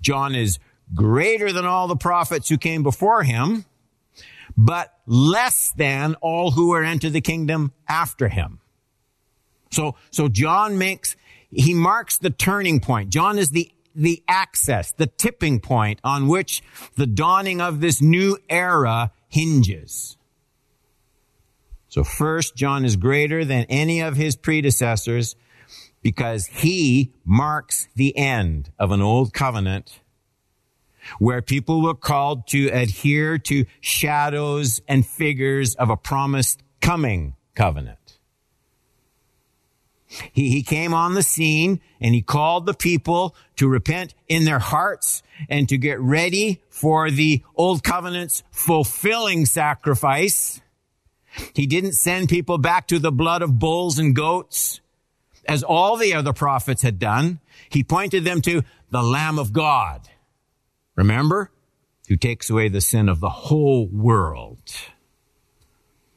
John 0.00 0.34
is 0.34 0.58
greater 0.94 1.52
than 1.52 1.66
all 1.66 1.86
the 1.86 1.96
prophets 1.96 2.48
who 2.48 2.58
came 2.58 2.82
before 2.82 3.22
him, 3.22 3.64
but 4.56 4.92
less 5.06 5.72
than 5.76 6.16
all 6.16 6.50
who 6.50 6.72
are 6.72 6.82
entered 6.82 7.12
the 7.12 7.20
kingdom 7.20 7.72
after 7.88 8.28
him. 8.28 8.60
So, 9.70 9.94
so 10.10 10.28
John 10.28 10.78
makes, 10.78 11.16
he 11.50 11.74
marks 11.74 12.18
the 12.18 12.30
turning 12.30 12.80
point. 12.80 13.10
John 13.10 13.38
is 13.38 13.50
the 13.50 13.70
the 13.94 14.22
access, 14.28 14.92
the 14.92 15.06
tipping 15.06 15.60
point 15.60 16.00
on 16.04 16.28
which 16.28 16.62
the 16.96 17.06
dawning 17.06 17.60
of 17.60 17.80
this 17.80 18.00
new 18.00 18.38
era 18.48 19.12
hinges. 19.28 20.16
So 21.88 22.04
first, 22.04 22.54
John 22.54 22.84
is 22.84 22.96
greater 22.96 23.44
than 23.44 23.66
any 23.68 24.00
of 24.00 24.16
his 24.16 24.36
predecessors 24.36 25.34
because 26.02 26.46
he 26.46 27.12
marks 27.24 27.88
the 27.96 28.16
end 28.16 28.70
of 28.78 28.90
an 28.92 29.02
old 29.02 29.32
covenant 29.32 30.00
where 31.18 31.42
people 31.42 31.82
were 31.82 31.94
called 31.94 32.46
to 32.48 32.68
adhere 32.68 33.38
to 33.38 33.64
shadows 33.80 34.80
and 34.86 35.06
figures 35.06 35.74
of 35.74 35.90
a 35.90 35.96
promised 35.96 36.62
coming 36.80 37.34
covenant. 37.54 37.99
He, 40.32 40.50
he 40.50 40.62
came 40.62 40.92
on 40.92 41.14
the 41.14 41.22
scene 41.22 41.80
and 42.00 42.14
he 42.14 42.22
called 42.22 42.66
the 42.66 42.74
people 42.74 43.36
to 43.56 43.68
repent 43.68 44.14
in 44.28 44.44
their 44.44 44.58
hearts 44.58 45.22
and 45.48 45.68
to 45.68 45.78
get 45.78 46.00
ready 46.00 46.60
for 46.68 47.10
the 47.10 47.42
old 47.54 47.84
covenant's 47.84 48.42
fulfilling 48.50 49.46
sacrifice. 49.46 50.60
He 51.54 51.66
didn't 51.66 51.92
send 51.92 52.28
people 52.28 52.58
back 52.58 52.88
to 52.88 52.98
the 52.98 53.12
blood 53.12 53.42
of 53.42 53.58
bulls 53.58 53.98
and 53.98 54.14
goats 54.14 54.80
as 55.46 55.62
all 55.62 55.96
the 55.96 56.14
other 56.14 56.32
prophets 56.32 56.82
had 56.82 56.98
done. 56.98 57.38
He 57.68 57.84
pointed 57.84 58.24
them 58.24 58.40
to 58.42 58.62
the 58.90 59.02
Lamb 59.02 59.38
of 59.38 59.52
God. 59.52 60.08
Remember? 60.96 61.52
Who 62.08 62.16
takes 62.16 62.50
away 62.50 62.68
the 62.68 62.80
sin 62.80 63.08
of 63.08 63.20
the 63.20 63.30
whole 63.30 63.86
world. 63.86 64.58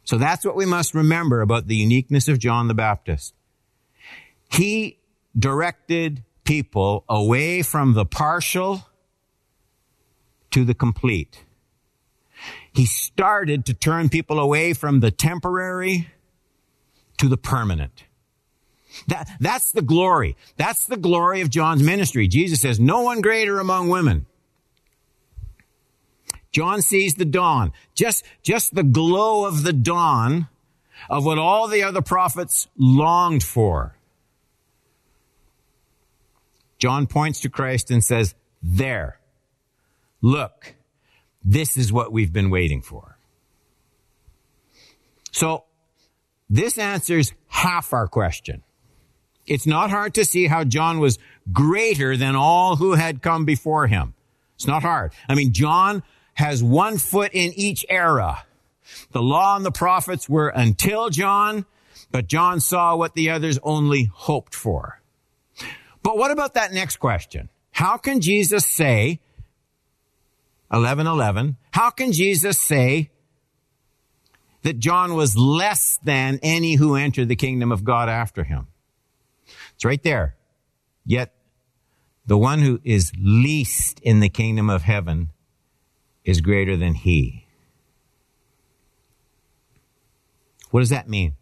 So 0.03 0.17
that's 0.17 0.43
what 0.43 0.55
we 0.55 0.65
must 0.65 0.95
remember 0.95 1.41
about 1.41 1.67
the 1.67 1.75
uniqueness 1.75 2.27
of 2.27 2.39
John 2.39 2.67
the 2.67 2.73
Baptist. 2.73 3.35
He 4.53 4.99
directed 5.37 6.23
people 6.43 7.05
away 7.09 7.63
from 7.63 7.93
the 7.93 8.05
partial 8.05 8.85
to 10.51 10.63
the 10.63 10.75
complete. 10.75 11.43
He 12.73 12.85
started 12.85 13.65
to 13.65 13.73
turn 13.73 14.09
people 14.09 14.39
away 14.39 14.73
from 14.73 14.99
the 14.99 15.09
temporary 15.09 16.09
to 17.17 17.27
the 17.27 17.37
permanent. 17.37 18.03
That, 19.07 19.27
that's 19.39 19.71
the 19.71 19.81
glory. 19.81 20.37
That's 20.55 20.85
the 20.85 20.97
glory 20.97 21.41
of 21.41 21.49
John's 21.49 21.81
ministry. 21.81 22.27
Jesus 22.27 22.61
says, 22.61 22.79
no 22.79 23.01
one 23.01 23.21
greater 23.21 23.59
among 23.59 23.89
women. 23.89 24.27
John 26.51 26.83
sees 26.83 27.15
the 27.15 27.25
dawn, 27.25 27.71
just, 27.95 28.23
just 28.43 28.75
the 28.75 28.83
glow 28.83 29.45
of 29.45 29.63
the 29.63 29.73
dawn 29.73 30.47
of 31.09 31.25
what 31.25 31.39
all 31.39 31.67
the 31.67 31.81
other 31.81 32.03
prophets 32.03 32.67
longed 32.77 33.41
for. 33.41 33.97
John 36.83 37.07
points 37.07 37.39
to 37.39 37.49
Christ 37.49 37.91
and 37.91 38.03
says, 38.03 38.35
there, 38.61 39.17
look, 40.21 40.75
this 41.41 41.77
is 41.77 41.93
what 41.93 42.11
we've 42.11 42.33
been 42.33 42.49
waiting 42.49 42.81
for. 42.81 43.17
So 45.31 45.63
this 46.49 46.77
answers 46.77 47.31
half 47.47 47.93
our 47.93 48.09
question. 48.09 48.63
It's 49.47 49.65
not 49.65 49.91
hard 49.91 50.15
to 50.15 50.25
see 50.25 50.47
how 50.47 50.65
John 50.65 50.99
was 50.99 51.19
greater 51.53 52.17
than 52.17 52.35
all 52.35 52.75
who 52.75 52.95
had 52.95 53.21
come 53.21 53.45
before 53.45 53.87
him. 53.87 54.13
It's 54.55 54.67
not 54.67 54.81
hard. 54.81 55.13
I 55.29 55.35
mean, 55.35 55.53
John 55.53 56.03
has 56.33 56.61
one 56.61 56.97
foot 56.97 57.31
in 57.31 57.53
each 57.53 57.85
era. 57.87 58.43
The 59.13 59.21
law 59.21 59.55
and 59.55 59.65
the 59.65 59.71
prophets 59.71 60.27
were 60.27 60.49
until 60.49 61.09
John, 61.09 61.65
but 62.11 62.27
John 62.27 62.59
saw 62.59 62.97
what 62.97 63.13
the 63.13 63.29
others 63.29 63.57
only 63.63 64.11
hoped 64.13 64.53
for. 64.53 64.99
But 66.03 66.17
what 66.17 66.31
about 66.31 66.53
that 66.55 66.73
next 66.73 66.97
question? 66.97 67.49
How 67.71 67.97
can 67.97 68.21
Jesus 68.21 68.65
say, 68.67 69.21
11:11, 70.71 71.55
how 71.71 71.89
can 71.89 72.11
Jesus 72.11 72.59
say 72.59 73.09
that 74.61 74.79
John 74.79 75.15
was 75.15 75.37
less 75.37 75.97
than 76.03 76.39
any 76.43 76.75
who 76.75 76.95
entered 76.95 77.29
the 77.29 77.35
kingdom 77.35 77.71
of 77.71 77.83
God 77.83 78.09
after 78.09 78.43
him? 78.43 78.67
It's 79.75 79.85
right 79.85 80.03
there. 80.03 80.35
Yet 81.05 81.33
the 82.25 82.37
one 82.37 82.59
who 82.61 82.79
is 82.83 83.11
least 83.19 83.99
in 84.01 84.19
the 84.19 84.29
kingdom 84.29 84.69
of 84.69 84.83
heaven 84.83 85.29
is 86.23 86.41
greater 86.41 86.77
than 86.77 86.95
he. 86.95 87.47
What 90.71 90.79
does 90.79 90.89
that 90.89 91.09
mean? 91.09 91.35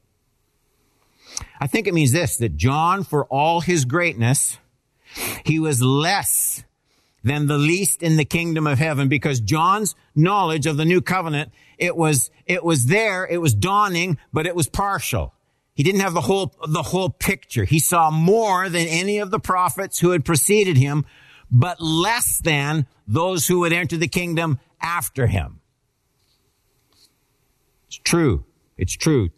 I 1.60 1.68
think 1.68 1.88
it 1.88 1.94
means 1.94 2.12
this, 2.12 2.38
that 2.38 2.58
John, 2.58 3.04
for 3.04 3.26
all 3.26 3.62
his 3.62 3.86
greatness, 3.86 4.58
he 5.46 5.60
was 5.60 5.82
less 5.82 6.64
than 7.24 7.48
the 7.48 7.58
least 7.58 8.02
in 8.02 8.18
the 8.18 8.26
kingdom 8.26 8.66
of 8.66 8.80
heaven 8.80 9.08
because 9.08 9.40
John's 9.40 9.96
knowledge 10.16 10.66
of 10.66 10.78
the 10.78 10.86
new 10.86 11.02
covenant, 11.02 11.52
it 11.78 11.96
was, 11.96 12.32
it 12.46 12.64
was 12.64 12.86
there, 12.86 13.28
it 13.28 13.38
was 13.38 13.54
dawning, 13.54 14.18
but 14.34 14.48
it 14.48 14.56
was 14.56 14.68
partial. 14.68 15.34
He 15.74 15.84
didn't 15.84 16.02
have 16.02 16.14
the 16.14 16.22
whole, 16.22 16.54
the 16.68 16.84
whole 16.84 17.10
picture. 17.10 17.64
He 17.64 17.80
saw 17.80 18.12
more 18.12 18.70
than 18.70 18.88
any 18.88 19.20
of 19.20 19.32
the 19.32 19.40
prophets 19.40 20.00
who 20.00 20.12
had 20.12 20.26
preceded 20.26 20.78
him, 20.78 21.06
but 21.50 21.80
less 21.82 22.40
than 22.42 22.88
those 23.08 23.48
who 23.48 23.60
would 23.60 23.74
enter 23.74 23.98
the 23.98 24.08
kingdom 24.08 24.60
after 24.82 25.28
him. 25.28 25.60
It's 27.88 27.98
true. 27.98 28.46
It's 28.78 28.94
true. 28.94 29.30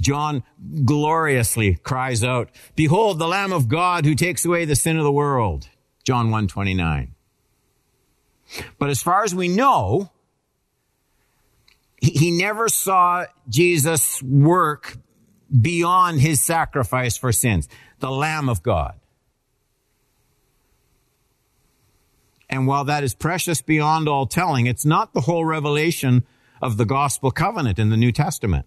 John 0.00 0.42
gloriously 0.84 1.74
cries 1.76 2.22
out, 2.22 2.50
behold 2.76 3.18
the 3.18 3.28
Lamb 3.28 3.52
of 3.52 3.68
God 3.68 4.04
who 4.04 4.14
takes 4.14 4.44
away 4.44 4.64
the 4.64 4.76
sin 4.76 4.96
of 4.96 5.04
the 5.04 5.12
world. 5.12 5.68
John 6.04 6.26
129. 6.30 7.14
But 8.78 8.90
as 8.90 9.02
far 9.02 9.24
as 9.24 9.34
we 9.34 9.48
know, 9.48 10.10
he, 12.00 12.10
he 12.10 12.30
never 12.30 12.68
saw 12.68 13.26
Jesus 13.48 14.22
work 14.22 14.96
beyond 15.60 16.20
his 16.20 16.42
sacrifice 16.42 17.16
for 17.16 17.32
sins, 17.32 17.68
the 17.98 18.10
Lamb 18.10 18.48
of 18.48 18.62
God. 18.62 18.94
And 22.50 22.66
while 22.66 22.84
that 22.84 23.04
is 23.04 23.14
precious 23.14 23.60
beyond 23.60 24.08
all 24.08 24.26
telling, 24.26 24.66
it's 24.66 24.86
not 24.86 25.12
the 25.12 25.22
whole 25.22 25.44
revelation 25.44 26.24
of 26.62 26.76
the 26.76 26.86
gospel 26.86 27.30
covenant 27.30 27.78
in 27.78 27.90
the 27.90 27.96
New 27.96 28.12
Testament. 28.12 28.66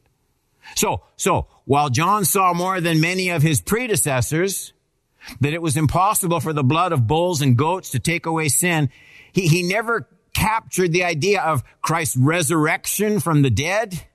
So, 0.75 1.01
so, 1.15 1.47
while 1.65 1.89
John 1.89 2.25
saw 2.25 2.53
more 2.53 2.81
than 2.81 3.01
many 3.01 3.29
of 3.29 3.41
his 3.41 3.61
predecessors, 3.61 4.73
that 5.39 5.53
it 5.53 5.61
was 5.61 5.77
impossible 5.77 6.39
for 6.39 6.53
the 6.53 6.63
blood 6.63 6.91
of 6.91 7.07
bulls 7.07 7.41
and 7.41 7.57
goats 7.57 7.91
to 7.91 7.99
take 7.99 8.25
away 8.25 8.49
sin, 8.49 8.89
he, 9.33 9.47
he 9.47 9.63
never 9.63 10.07
captured 10.33 10.91
the 10.91 11.03
idea 11.03 11.41
of 11.41 11.63
Christ's 11.81 12.17
resurrection 12.17 13.19
from 13.19 13.41
the 13.41 13.49
dead. 13.49 14.05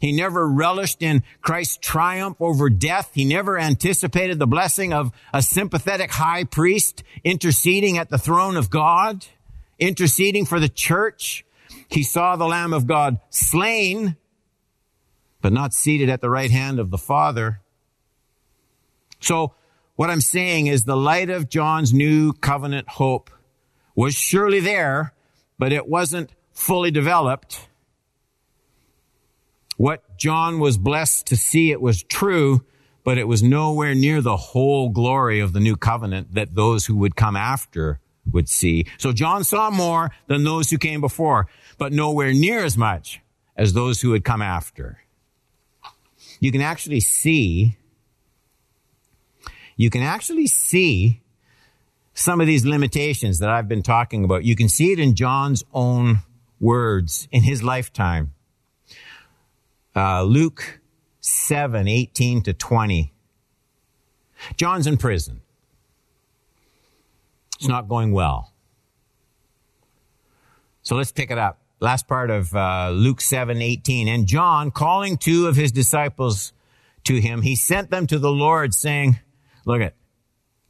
He 0.00 0.12
never 0.12 0.48
relished 0.48 1.02
in 1.02 1.22
Christ's 1.40 1.78
triumph 1.80 2.36
over 2.40 2.70
death. 2.70 3.10
He 3.14 3.24
never 3.24 3.58
anticipated 3.58 4.38
the 4.38 4.46
blessing 4.46 4.92
of 4.92 5.12
a 5.32 5.42
sympathetic 5.42 6.10
high 6.10 6.44
priest 6.44 7.02
interceding 7.24 7.98
at 7.98 8.08
the 8.08 8.18
throne 8.18 8.56
of 8.56 8.70
God, 8.70 9.26
interceding 9.78 10.46
for 10.46 10.60
the 10.60 10.68
church. 10.68 11.44
He 11.88 12.02
saw 12.02 12.36
the 12.36 12.46
Lamb 12.46 12.72
of 12.72 12.86
God 12.86 13.18
slain, 13.30 14.16
but 15.42 15.52
not 15.52 15.74
seated 15.74 16.08
at 16.08 16.20
the 16.20 16.30
right 16.30 16.50
hand 16.50 16.78
of 16.78 16.90
the 16.90 16.98
Father. 16.98 17.60
So 19.20 19.54
what 19.96 20.08
I'm 20.08 20.20
saying 20.22 20.68
is 20.68 20.84
the 20.84 20.96
light 20.96 21.28
of 21.28 21.50
John's 21.50 21.92
new 21.92 22.32
covenant 22.32 22.88
hope 22.88 23.30
was 23.94 24.14
surely 24.14 24.60
there, 24.60 25.12
but 25.58 25.72
it 25.72 25.86
wasn't 25.86 26.30
fully 26.52 26.90
developed 26.90 27.68
what 29.76 30.16
John 30.16 30.60
was 30.60 30.78
blessed 30.78 31.26
to 31.26 31.36
see, 31.36 31.72
it 31.72 31.80
was 31.80 32.02
true, 32.04 32.64
but 33.04 33.18
it 33.18 33.26
was 33.26 33.42
nowhere 33.42 33.94
near 33.94 34.20
the 34.20 34.36
whole 34.36 34.90
glory 34.90 35.40
of 35.40 35.52
the 35.52 35.60
new 35.60 35.76
covenant 35.76 36.34
that 36.34 36.54
those 36.54 36.86
who 36.86 36.96
would 36.96 37.16
come 37.16 37.34
after 37.34 37.98
would 38.30 38.48
see. 38.48 38.86
So 38.98 39.12
John 39.12 39.42
saw 39.42 39.70
more 39.70 40.12
than 40.28 40.44
those 40.44 40.70
who 40.70 40.78
came 40.78 41.00
before, 41.00 41.48
but 41.78 41.92
nowhere 41.92 42.32
near 42.32 42.64
as 42.64 42.78
much 42.78 43.20
as 43.56 43.72
those 43.72 44.00
who 44.00 44.12
had 44.12 44.24
come 44.24 44.40
after. 44.40 45.01
You 46.42 46.50
can 46.50 46.60
actually 46.60 46.98
see, 46.98 47.76
you 49.76 49.90
can 49.90 50.02
actually 50.02 50.48
see 50.48 51.22
some 52.14 52.40
of 52.40 52.48
these 52.48 52.66
limitations 52.66 53.38
that 53.38 53.48
I've 53.48 53.68
been 53.68 53.84
talking 53.84 54.24
about. 54.24 54.42
You 54.42 54.56
can 54.56 54.68
see 54.68 54.90
it 54.90 54.98
in 54.98 55.14
John's 55.14 55.62
own 55.72 56.18
words 56.58 57.28
in 57.30 57.44
his 57.44 57.62
lifetime. 57.62 58.34
Uh, 59.94 60.24
Luke 60.24 60.80
7, 61.20 61.86
18 61.86 62.42
to 62.42 62.52
20. 62.52 63.14
John's 64.56 64.88
in 64.88 64.96
prison. 64.96 65.42
It's 67.54 67.68
not 67.68 67.86
going 67.86 68.10
well. 68.10 68.52
So 70.82 70.96
let's 70.96 71.12
pick 71.12 71.30
it 71.30 71.38
up. 71.38 71.61
Last 71.82 72.06
part 72.06 72.30
of 72.30 72.54
uh, 72.54 72.90
Luke 72.90 73.20
7, 73.20 73.60
18. 73.60 74.06
And 74.06 74.28
John, 74.28 74.70
calling 74.70 75.16
two 75.16 75.48
of 75.48 75.56
his 75.56 75.72
disciples 75.72 76.52
to 77.02 77.20
him, 77.20 77.42
he 77.42 77.56
sent 77.56 77.90
them 77.90 78.06
to 78.06 78.20
the 78.20 78.30
Lord 78.30 78.72
saying, 78.72 79.18
look 79.64 79.80
at, 79.80 79.94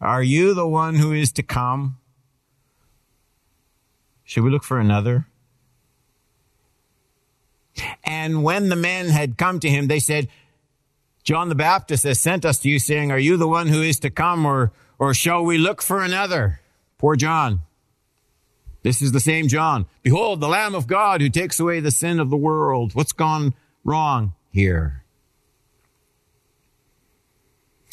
are 0.00 0.22
you 0.22 0.54
the 0.54 0.66
one 0.66 0.94
who 0.94 1.12
is 1.12 1.30
to 1.32 1.42
come? 1.42 1.98
Should 4.24 4.42
we 4.42 4.50
look 4.50 4.64
for 4.64 4.80
another? 4.80 5.26
And 8.02 8.42
when 8.42 8.70
the 8.70 8.76
men 8.76 9.08
had 9.08 9.36
come 9.36 9.60
to 9.60 9.68
him, 9.68 9.88
they 9.88 9.98
said, 9.98 10.28
John 11.24 11.50
the 11.50 11.54
Baptist 11.54 12.04
has 12.04 12.20
sent 12.20 12.46
us 12.46 12.58
to 12.60 12.70
you 12.70 12.78
saying, 12.78 13.10
are 13.10 13.18
you 13.18 13.36
the 13.36 13.46
one 13.46 13.68
who 13.68 13.82
is 13.82 14.00
to 14.00 14.08
come 14.08 14.46
or, 14.46 14.72
or 14.98 15.12
shall 15.12 15.44
we 15.44 15.58
look 15.58 15.82
for 15.82 16.02
another? 16.02 16.60
Poor 16.96 17.16
John. 17.16 17.60
This 18.82 19.00
is 19.02 19.12
the 19.12 19.20
same 19.20 19.48
John. 19.48 19.86
Behold, 20.02 20.40
the 20.40 20.48
Lamb 20.48 20.74
of 20.74 20.86
God 20.86 21.20
who 21.20 21.28
takes 21.28 21.60
away 21.60 21.80
the 21.80 21.90
sin 21.90 22.18
of 22.18 22.30
the 22.30 22.36
world. 22.36 22.94
What's 22.94 23.12
gone 23.12 23.54
wrong 23.84 24.34
here? 24.50 25.04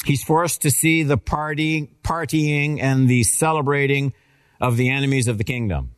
He's 0.04 0.24
forced 0.24 0.62
to 0.62 0.70
see 0.70 1.02
the 1.02 1.18
party, 1.18 1.90
partying 2.02 2.80
and 2.80 3.08
the 3.08 3.22
celebrating 3.22 4.14
of 4.60 4.76
the 4.76 4.88
enemies 4.88 5.28
of 5.28 5.38
the 5.38 5.44
kingdom 5.44 5.92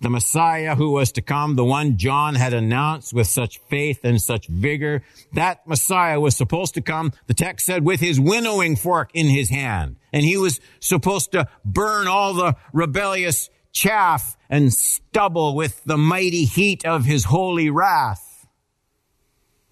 the 0.00 0.10
Messiah 0.10 0.74
who 0.74 0.90
was 0.90 1.12
to 1.12 1.22
come, 1.22 1.56
the 1.56 1.64
one 1.64 1.96
John 1.96 2.34
had 2.34 2.54
announced 2.54 3.12
with 3.12 3.26
such 3.26 3.58
faith 3.68 4.00
and 4.04 4.20
such 4.20 4.46
vigor. 4.46 5.02
That 5.32 5.66
Messiah 5.66 6.20
was 6.20 6.36
supposed 6.36 6.74
to 6.74 6.82
come, 6.82 7.12
the 7.26 7.34
text 7.34 7.66
said, 7.66 7.84
with 7.84 8.00
his 8.00 8.20
winnowing 8.20 8.76
fork 8.76 9.10
in 9.14 9.26
his 9.26 9.50
hand. 9.50 9.96
And 10.12 10.24
he 10.24 10.36
was 10.36 10.60
supposed 10.80 11.32
to 11.32 11.48
burn 11.64 12.06
all 12.06 12.34
the 12.34 12.56
rebellious 12.72 13.50
chaff 13.72 14.36
and 14.48 14.72
stubble 14.72 15.54
with 15.54 15.82
the 15.84 15.98
mighty 15.98 16.44
heat 16.44 16.84
of 16.84 17.04
his 17.04 17.24
holy 17.24 17.70
wrath. 17.70 18.46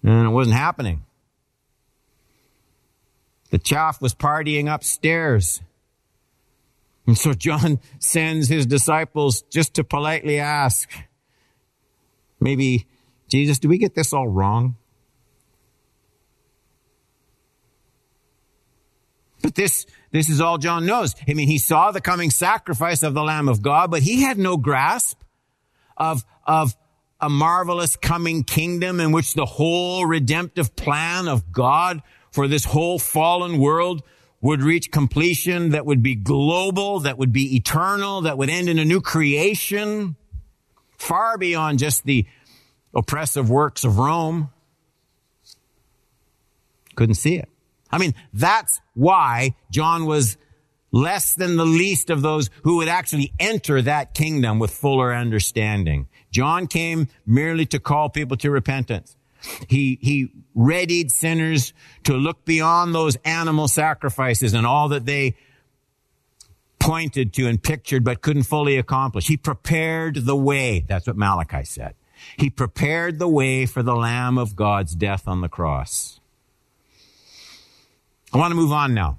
And 0.03 0.27
it 0.27 0.31
wasn't 0.31 0.57
happening. 0.57 1.03
The 3.51 3.59
chaff 3.59 4.01
was 4.01 4.13
partying 4.13 4.71
upstairs. 4.71 5.61
And 7.05 7.17
so 7.17 7.33
John 7.33 7.79
sends 7.99 8.47
his 8.47 8.65
disciples 8.65 9.41
just 9.43 9.75
to 9.75 9.83
politely 9.83 10.39
ask, 10.39 10.89
maybe, 12.39 12.87
Jesus, 13.29 13.59
do 13.59 13.67
we 13.67 13.77
get 13.77 13.95
this 13.95 14.13
all 14.13 14.27
wrong? 14.27 14.75
But 19.41 19.55
this, 19.55 19.85
this 20.11 20.29
is 20.29 20.39
all 20.39 20.57
John 20.57 20.85
knows. 20.85 21.13
I 21.27 21.33
mean, 21.33 21.49
he 21.49 21.57
saw 21.57 21.91
the 21.91 21.99
coming 21.99 22.31
sacrifice 22.31 23.03
of 23.03 23.13
the 23.13 23.23
Lamb 23.23 23.49
of 23.49 23.61
God, 23.61 23.91
but 23.91 24.01
he 24.01 24.21
had 24.21 24.37
no 24.37 24.55
grasp 24.55 25.21
of, 25.97 26.23
of 26.47 26.75
a 27.19 27.29
marvelous 27.29 27.97
coming 27.97 28.43
kingdom 28.43 28.99
in 28.99 29.11
which 29.11 29.33
the 29.33 29.45
whole 29.45 30.05
redemptive 30.05 30.75
plan 30.75 31.27
of 31.27 31.51
God 31.51 32.01
for 32.31 32.47
this 32.47 32.65
whole 32.65 32.99
fallen 32.99 33.59
world 33.59 34.01
would 34.43 34.61
reach 34.61 34.91
completion, 34.91 35.69
that 35.69 35.85
would 35.85 36.03
be 36.03 36.15
global, 36.15 36.99
that 36.99 37.17
would 37.17 37.31
be 37.31 37.55
eternal, 37.55 38.21
that 38.21 38.37
would 38.37 38.49
end 38.49 38.67
in 38.67 38.77
a 38.77 38.83
new 38.83 38.99
creation, 38.99 40.17
far 40.97 41.37
beyond 41.37 41.79
just 41.79 42.03
the 42.03 42.25
oppressive 42.93 43.49
works 43.49 43.85
of 43.85 43.97
Rome. 43.97 44.49
Couldn't 46.95 47.15
see 47.15 47.37
it. 47.37 47.47
I 47.89 47.97
mean, 47.97 48.13
that's 48.33 48.81
why 48.93 49.55
John 49.71 50.05
was 50.05 50.37
less 50.91 51.35
than 51.35 51.55
the 51.55 51.65
least 51.65 52.09
of 52.09 52.21
those 52.21 52.49
who 52.63 52.77
would 52.77 52.89
actually 52.89 53.31
enter 53.39 53.81
that 53.81 54.13
kingdom 54.13 54.59
with 54.59 54.71
fuller 54.71 55.13
understanding. 55.13 56.09
John 56.31 56.67
came 56.67 57.07
merely 57.25 57.65
to 57.67 57.79
call 57.79 58.09
people 58.09 58.35
to 58.37 58.51
repentance. 58.51 59.15
He, 59.69 59.97
he 60.01 60.31
readied 60.55 61.11
sinners 61.11 61.73
to 62.03 62.13
look 62.13 62.45
beyond 62.45 62.93
those 62.93 63.15
animal 63.25 63.67
sacrifices 63.67 64.53
and 64.53 64.65
all 64.65 64.89
that 64.89 65.05
they 65.05 65.35
pointed 66.79 67.33
to 67.33 67.47
and 67.47 67.63
pictured 67.63 68.03
but 68.03 68.21
couldn't 68.21 68.43
fully 68.43 68.77
accomplish. 68.77 69.27
He 69.27 69.37
prepared 69.37 70.25
the 70.25 70.35
way. 70.35 70.83
That's 70.87 71.07
what 71.07 71.15
Malachi 71.15 71.63
said. 71.63 71.95
He 72.37 72.49
prepared 72.49 73.19
the 73.19 73.27
way 73.27 73.65
for 73.65 73.83
the 73.83 73.95
Lamb 73.95 74.37
of 74.37 74.55
God's 74.55 74.95
death 74.95 75.27
on 75.27 75.41
the 75.41 75.49
cross. 75.49 76.19
I 78.33 78.37
want 78.37 78.51
to 78.51 78.55
move 78.55 78.71
on 78.71 78.93
now. 78.93 79.17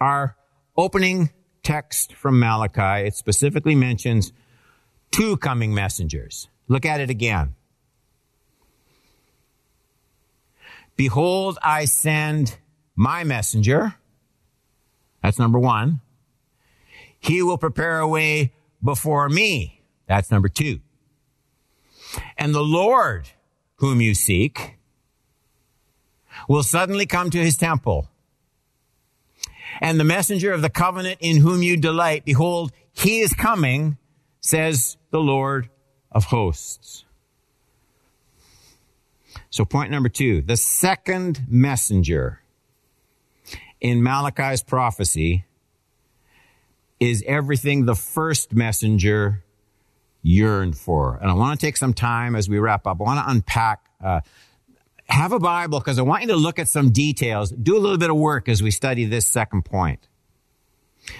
Our 0.00 0.36
opening 0.76 1.30
text 1.62 2.14
from 2.14 2.38
Malachi, 2.38 3.08
it 3.08 3.14
specifically 3.14 3.74
mentions 3.74 4.32
two 5.10 5.36
coming 5.36 5.74
messengers. 5.74 6.48
Look 6.68 6.86
at 6.86 7.00
it 7.00 7.10
again. 7.10 7.54
Behold, 10.98 11.58
I 11.62 11.84
send 11.84 12.58
my 12.96 13.22
messenger. 13.22 13.94
That's 15.22 15.38
number 15.38 15.60
one. 15.60 16.00
He 17.20 17.40
will 17.40 17.56
prepare 17.56 18.00
a 18.00 18.08
way 18.08 18.52
before 18.82 19.28
me. 19.28 19.80
That's 20.08 20.32
number 20.32 20.48
two. 20.48 20.80
And 22.36 22.52
the 22.52 22.64
Lord 22.64 23.28
whom 23.76 24.00
you 24.00 24.12
seek 24.12 24.76
will 26.48 26.64
suddenly 26.64 27.06
come 27.06 27.30
to 27.30 27.38
his 27.38 27.56
temple. 27.56 28.08
And 29.80 30.00
the 30.00 30.04
messenger 30.04 30.52
of 30.52 30.62
the 30.62 30.70
covenant 30.70 31.18
in 31.20 31.36
whom 31.36 31.62
you 31.62 31.76
delight, 31.76 32.24
behold, 32.24 32.72
he 32.90 33.20
is 33.20 33.32
coming, 33.34 33.98
says 34.40 34.96
the 35.10 35.20
Lord 35.20 35.70
of 36.10 36.24
hosts. 36.24 37.04
So 39.50 39.64
point 39.64 39.90
number 39.90 40.08
two, 40.08 40.42
the 40.42 40.56
second 40.56 41.42
messenger 41.48 42.40
in 43.80 44.02
Malachi's 44.02 44.62
prophecy 44.62 45.44
is 47.00 47.24
everything 47.26 47.86
the 47.86 47.94
first 47.94 48.52
messenger 48.52 49.44
yearned 50.22 50.76
for. 50.76 51.16
And 51.20 51.30
I 51.30 51.34
want 51.34 51.58
to 51.58 51.66
take 51.66 51.76
some 51.76 51.94
time 51.94 52.34
as 52.34 52.48
we 52.48 52.58
wrap 52.58 52.86
up. 52.86 53.00
I 53.00 53.04
want 53.04 53.24
to 53.24 53.30
unpack, 53.30 53.80
uh, 54.02 54.20
have 55.08 55.32
a 55.32 55.38
Bible 55.38 55.78
because 55.78 55.98
I 55.98 56.02
want 56.02 56.22
you 56.22 56.28
to 56.28 56.36
look 56.36 56.58
at 56.58 56.68
some 56.68 56.90
details, 56.90 57.50
do 57.50 57.76
a 57.76 57.80
little 57.80 57.98
bit 57.98 58.10
of 58.10 58.16
work 58.16 58.48
as 58.48 58.62
we 58.62 58.70
study 58.70 59.04
this 59.04 59.26
second 59.26 59.64
point. 59.64 60.06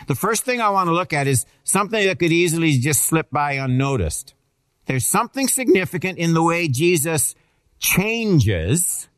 The 0.07 0.14
first 0.14 0.45
thing 0.45 0.61
I 0.61 0.69
want 0.71 0.88
to 0.88 0.93
look 0.93 1.12
at 1.12 1.27
is 1.27 1.47
something 1.64 2.05
that 2.05 2.19
could 2.19 2.33
easily 2.33 2.73
just 2.79 3.03
slip 3.03 3.31
by 3.31 3.53
unnoticed. 3.53 4.35
There's 4.87 5.07
something 5.07 5.49
significant 5.49 6.19
in 6.19 6.35
the 6.35 6.43
way 6.43 6.69
Jesus 6.69 7.35
changes 7.79 9.09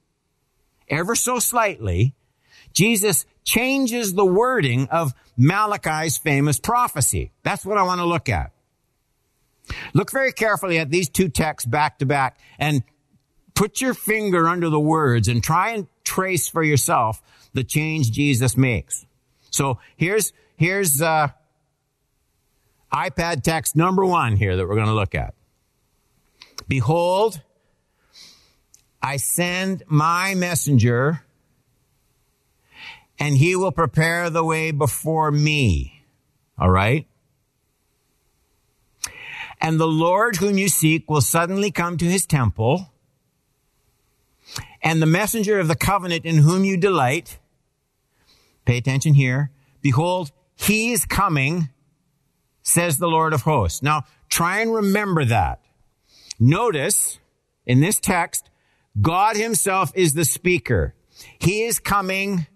ever 0.89 1.15
so 1.15 1.39
slightly. 1.39 2.15
Jesus 2.73 3.27
changes 3.45 4.15
the 4.15 4.25
wording 4.25 4.89
of 4.91 5.13
Malachi's 5.37 6.19
famous 6.19 6.59
prophecy. 6.61 7.33
That's 7.43 7.65
what 7.65 7.79
I 7.79 7.83
want 7.83 8.01
to 8.01 8.07
look 8.07 8.29
at. 8.29 8.53
Look 9.95 10.11
very 10.11 10.33
carefully 10.33 10.79
at 10.79 10.91
these 10.91 11.09
two 11.09 11.29
texts 11.29 11.69
back 11.69 11.99
to 11.99 12.07
back 12.07 12.39
and 12.59 12.83
put 13.55 13.81
your 13.81 13.95
finger 13.95 14.49
under 14.49 14.69
the 14.69 14.81
words 14.81 15.29
and 15.29 15.43
try 15.43 15.71
and 15.71 15.87
trace 16.05 16.49
for 16.49 16.63
yourself 16.63 17.23
the 17.53 17.65
change 17.65 18.11
Jesus 18.11 18.57
makes. 18.57 19.07
So 19.51 19.79
here's, 19.97 20.33
here's, 20.57 21.01
uh, 21.01 21.29
iPad 22.93 23.43
text 23.43 23.77
number 23.77 24.05
one 24.05 24.37
here 24.37 24.57
that 24.57 24.67
we're 24.69 24.75
going 24.75 24.87
to 24.87 24.95
look 24.95 25.15
at. 25.15 25.35
Behold, 26.67 27.41
I 29.03 29.17
send 29.17 29.83
my 29.87 30.35
messenger 30.35 31.23
and 33.19 33.37
he 33.37 33.57
will 33.57 33.73
prepare 33.73 34.31
the 34.31 34.45
way 34.45 34.71
before 34.71 35.31
me. 35.31 36.05
All 36.59 36.71
right. 36.71 37.07
And 39.61 39.79
the 39.79 39.87
Lord 39.87 40.37
whom 40.37 40.57
you 40.57 40.69
seek 40.69 41.09
will 41.11 41.21
suddenly 41.21 41.71
come 41.71 41.99
to 41.99 42.07
his 42.07 42.25
temple 42.25 42.91
and 44.83 45.01
the 45.01 45.07
messenger 45.07 45.59
of 45.59 45.69
the 45.69 45.77
covenant 45.77 46.25
in 46.25 46.39
whom 46.39 46.65
you 46.65 46.77
delight. 46.77 47.39
Pay 48.65 48.79
attention 48.79 49.15
here. 49.15 49.51
Behold, 49.83 50.33
he 50.55 50.93
is 50.93 51.05
coming, 51.05 51.69
says 52.63 52.99
the 52.99 53.09
Lord 53.09 53.33
of 53.33 53.43
hosts. 53.43 53.83
Now 53.83 54.05
try 54.29 54.61
and 54.61 54.73
remember 54.73 55.25
that. 55.27 55.61
Notice 56.39 57.19
in 57.67 57.81
this 57.81 58.01
text, 58.01 58.50
God 58.99 59.37
himself 59.37 59.93
is 59.95 60.15
the 60.15 60.25
speaker. 60.25 60.95
He 61.39 61.65
is 61.65 61.79
coming, 61.79 62.47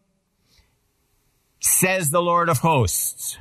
says 1.61 2.11
the 2.11 2.23
Lord 2.23 2.49
of 2.49 2.59
hosts. 2.59 3.38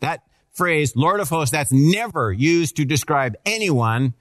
That 0.00 0.22
phrase, 0.52 0.96
Lord 0.96 1.20
of 1.20 1.28
hosts, 1.28 1.52
that's 1.52 1.72
never 1.72 2.32
used 2.32 2.76
to 2.76 2.84
describe 2.84 3.36
anyone 3.44 4.14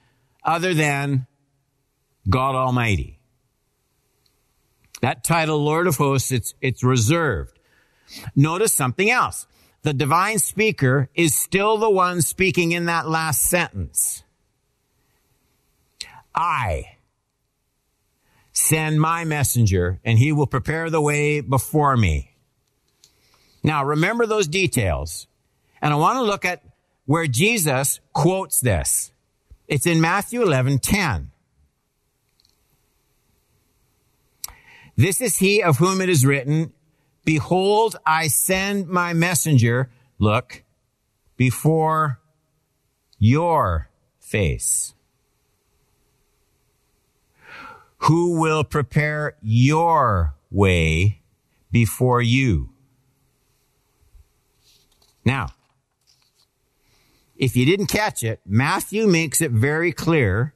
other 0.44 0.74
than 0.74 1.26
God 2.30 2.56
Almighty. 2.56 3.20
That 5.02 5.24
title, 5.24 5.64
Lord 5.64 5.88
of 5.88 5.96
hosts, 5.96 6.32
it's, 6.32 6.54
it's 6.62 6.84
reserved. 6.84 7.58
Notice 8.36 8.74
something 8.74 9.10
else. 9.10 9.48
The 9.82 9.94
divine 9.94 10.40
speaker 10.40 11.10
is 11.16 11.34
still 11.34 11.78
the 11.78 11.90
one 11.90 12.22
speaking 12.22 12.74
in 12.74 12.86
that 12.86 13.08
last 13.08 13.44
sentence. 13.44 14.24
I 16.36 16.98
send 18.70 19.02
my 19.02 19.26
messenger 19.26 20.00
and 20.06 20.20
he 20.20 20.32
will 20.32 20.46
prepare 20.46 20.92
the 20.92 21.02
way 21.02 21.42
before 21.42 21.98
me. 21.98 22.36
Now 23.64 23.84
remember 23.84 24.28
those 24.28 24.48
details. 24.48 25.26
And 25.82 25.92
I 25.92 25.98
want 25.98 26.18
to 26.18 26.24
look 26.24 26.46
at 26.46 26.62
where 27.06 27.26
Jesus 27.26 28.00
quotes 28.14 28.60
this. 28.62 29.12
It's 29.68 29.88
in 29.88 30.00
Matthew 30.00 30.44
11, 30.44 30.80
10. 30.80 31.32
This 34.96 35.20
is 35.20 35.38
he 35.38 35.64
of 35.64 35.78
whom 35.78 36.00
it 36.00 36.10
is 36.10 36.24
written, 36.24 36.72
behold, 37.26 37.96
I 38.06 38.28
send 38.28 38.88
my 38.88 39.14
messenger, 39.14 39.90
look, 40.20 40.64
before 41.38 42.20
your 43.18 43.90
face 44.20 44.94
who 48.00 48.40
will 48.40 48.64
prepare 48.64 49.36
your 49.42 50.36
way 50.52 51.22
before 51.72 52.22
you. 52.22 52.70
Now, 55.26 55.50
if 57.36 57.56
you 57.56 57.66
didn't 57.66 57.88
catch 57.88 58.24
it, 58.24 58.42
Matthew 58.46 59.08
makes 59.08 59.42
it 59.42 59.52
very 59.52 59.92
clear 59.92 60.54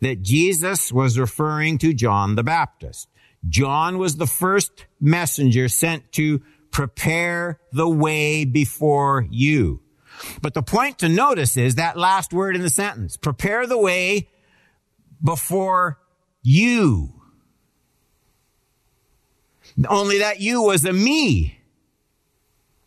that 0.00 0.22
Jesus 0.22 0.92
was 0.92 1.18
referring 1.18 1.78
to 1.78 1.92
John 1.94 2.34
the 2.34 2.42
Baptist. 2.42 3.08
John 3.48 3.98
was 3.98 4.16
the 4.16 4.26
first 4.26 4.86
messenger 5.00 5.68
sent 5.68 6.12
to 6.12 6.42
prepare 6.70 7.60
the 7.72 7.88
way 7.88 8.44
before 8.44 9.26
you. 9.30 9.80
But 10.40 10.54
the 10.54 10.62
point 10.62 10.98
to 11.00 11.08
notice 11.08 11.56
is 11.56 11.76
that 11.76 11.96
last 11.96 12.32
word 12.32 12.54
in 12.54 12.62
the 12.62 12.70
sentence, 12.70 13.16
prepare 13.16 13.66
the 13.66 13.78
way 13.78 14.28
before 15.22 15.98
you. 16.42 17.12
Only 19.88 20.18
that 20.18 20.40
you 20.40 20.62
was 20.62 20.84
a 20.84 20.92
me. 20.92 21.58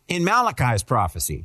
in 0.08 0.24
Malachi's 0.24 0.82
prophecy? 0.82 1.44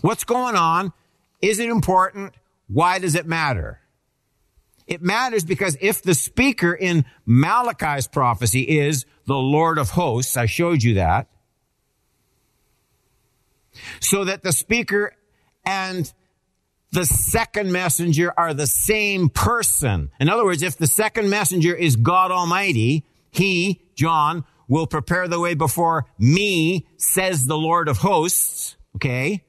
What's 0.00 0.24
going 0.24 0.56
on? 0.56 0.92
Is 1.40 1.58
it 1.58 1.68
important? 1.68 2.34
Why 2.68 2.98
does 2.98 3.14
it 3.14 3.26
matter? 3.26 3.80
It 4.86 5.02
matters 5.02 5.44
because 5.44 5.76
if 5.80 6.02
the 6.02 6.14
speaker 6.14 6.72
in 6.72 7.04
Malachi's 7.26 8.08
prophecy 8.08 8.62
is 8.62 9.04
the 9.26 9.36
Lord 9.36 9.78
of 9.78 9.90
hosts, 9.90 10.36
I 10.36 10.46
showed 10.46 10.82
you 10.82 10.94
that, 10.94 11.28
so 14.00 14.24
that 14.24 14.42
the 14.42 14.52
speaker 14.52 15.14
and 15.64 16.12
the 16.92 17.06
second 17.06 17.72
messenger 17.72 18.32
are 18.36 18.54
the 18.54 18.66
same 18.66 19.28
person. 19.30 20.10
In 20.20 20.28
other 20.28 20.44
words, 20.44 20.62
if 20.62 20.76
the 20.76 20.86
second 20.86 21.30
messenger 21.30 21.74
is 21.74 21.96
God 21.96 22.30
Almighty, 22.30 23.04
he, 23.30 23.80
John, 23.94 24.44
will 24.68 24.86
prepare 24.86 25.26
the 25.26 25.40
way 25.40 25.54
before 25.54 26.06
me, 26.18 26.86
says 26.98 27.46
the 27.46 27.56
Lord 27.56 27.88
of 27.88 27.98
hosts. 27.98 28.76
Okay. 28.96 29.42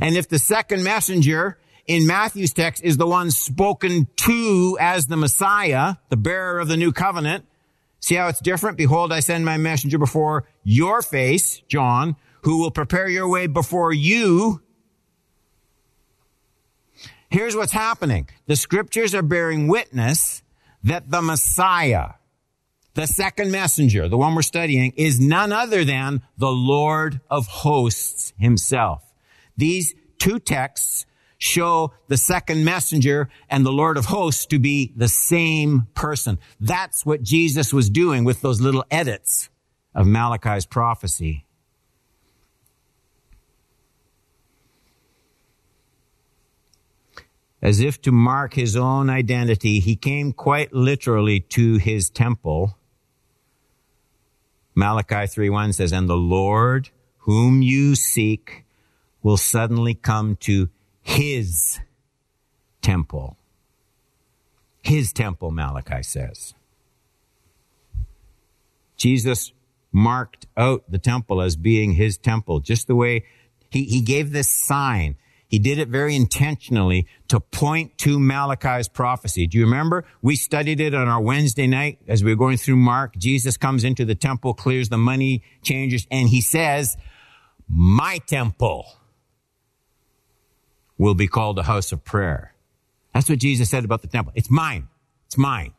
And 0.00 0.16
if 0.16 0.28
the 0.28 0.38
second 0.38 0.82
messenger 0.82 1.58
in 1.86 2.06
Matthew's 2.06 2.52
text 2.52 2.82
is 2.82 2.96
the 2.96 3.06
one 3.06 3.30
spoken 3.30 4.08
to 4.16 4.76
as 4.80 5.06
the 5.06 5.16
Messiah, 5.16 5.94
the 6.08 6.16
bearer 6.16 6.58
of 6.58 6.68
the 6.68 6.76
new 6.76 6.92
covenant, 6.92 7.46
see 8.00 8.16
how 8.16 8.28
it's 8.28 8.40
different? 8.40 8.76
Behold, 8.76 9.12
I 9.12 9.20
send 9.20 9.44
my 9.44 9.56
messenger 9.56 9.98
before 9.98 10.44
your 10.64 11.02
face, 11.02 11.62
John, 11.68 12.16
who 12.42 12.58
will 12.58 12.72
prepare 12.72 13.08
your 13.08 13.28
way 13.28 13.46
before 13.46 13.92
you, 13.92 14.60
Here's 17.30 17.54
what's 17.54 17.72
happening. 17.72 18.28
The 18.46 18.56
scriptures 18.56 19.14
are 19.14 19.22
bearing 19.22 19.68
witness 19.68 20.42
that 20.82 21.10
the 21.10 21.20
Messiah, 21.20 22.12
the 22.94 23.06
second 23.06 23.50
messenger, 23.50 24.08
the 24.08 24.16
one 24.16 24.34
we're 24.34 24.42
studying, 24.42 24.92
is 24.96 25.20
none 25.20 25.52
other 25.52 25.84
than 25.84 26.22
the 26.38 26.50
Lord 26.50 27.20
of 27.30 27.46
hosts 27.46 28.32
himself. 28.38 29.02
These 29.56 29.94
two 30.18 30.38
texts 30.38 31.04
show 31.36 31.92
the 32.08 32.16
second 32.16 32.64
messenger 32.64 33.28
and 33.48 33.64
the 33.64 33.72
Lord 33.72 33.96
of 33.96 34.06
hosts 34.06 34.46
to 34.46 34.58
be 34.58 34.92
the 34.96 35.08
same 35.08 35.86
person. 35.94 36.38
That's 36.60 37.04
what 37.04 37.22
Jesus 37.22 37.72
was 37.72 37.90
doing 37.90 38.24
with 38.24 38.40
those 38.40 38.60
little 38.60 38.84
edits 38.90 39.48
of 39.94 40.06
Malachi's 40.06 40.66
prophecy. 40.66 41.44
As 47.60 47.80
if 47.80 48.00
to 48.02 48.12
mark 48.12 48.54
his 48.54 48.76
own 48.76 49.10
identity, 49.10 49.80
he 49.80 49.96
came 49.96 50.32
quite 50.32 50.72
literally 50.72 51.40
to 51.40 51.76
his 51.76 52.08
temple. 52.08 52.78
Malachi 54.74 55.26
3:1 55.26 55.72
says, 55.72 55.92
"And 55.92 56.08
the 56.08 56.16
Lord 56.16 56.90
whom 57.18 57.62
you 57.62 57.96
seek 57.96 58.64
will 59.22 59.36
suddenly 59.36 59.94
come 59.94 60.36
to 60.36 60.68
his 61.02 61.80
temple." 62.80 63.36
His 64.82 65.12
temple, 65.12 65.50
Malachi 65.50 66.02
says. 66.02 66.54
Jesus 68.96 69.52
marked 69.92 70.46
out 70.56 70.84
the 70.90 70.98
temple 70.98 71.40
as 71.40 71.56
being 71.56 71.92
his 71.92 72.18
temple, 72.18 72.60
just 72.60 72.86
the 72.86 72.94
way 72.94 73.24
he, 73.70 73.84
he 73.84 74.00
gave 74.00 74.32
this 74.32 74.48
sign. 74.48 75.16
He 75.48 75.58
did 75.58 75.78
it 75.78 75.88
very 75.88 76.14
intentionally 76.14 77.06
to 77.28 77.40
point 77.40 77.96
to 77.98 78.18
Malachi's 78.18 78.86
prophecy. 78.86 79.46
Do 79.46 79.56
you 79.56 79.64
remember? 79.64 80.04
We 80.20 80.36
studied 80.36 80.78
it 80.78 80.94
on 80.94 81.08
our 81.08 81.22
Wednesday 81.22 81.66
night 81.66 82.00
as 82.06 82.22
we 82.22 82.32
were 82.32 82.36
going 82.36 82.58
through 82.58 82.76
Mark. 82.76 83.16
Jesus 83.16 83.56
comes 83.56 83.82
into 83.82 84.04
the 84.04 84.14
temple, 84.14 84.52
clears 84.52 84.90
the 84.90 84.98
money 84.98 85.42
changers, 85.62 86.06
and 86.10 86.28
he 86.28 86.42
says, 86.42 86.98
my 87.66 88.18
temple 88.26 88.86
will 90.98 91.14
be 91.14 91.28
called 91.28 91.58
a 91.58 91.62
house 91.62 91.92
of 91.92 92.04
prayer. 92.04 92.54
That's 93.14 93.28
what 93.28 93.38
Jesus 93.38 93.70
said 93.70 93.84
about 93.84 94.02
the 94.02 94.08
temple. 94.08 94.34
It's 94.36 94.50
mine. 94.50 94.88
It's 95.26 95.38
mine. 95.38 95.72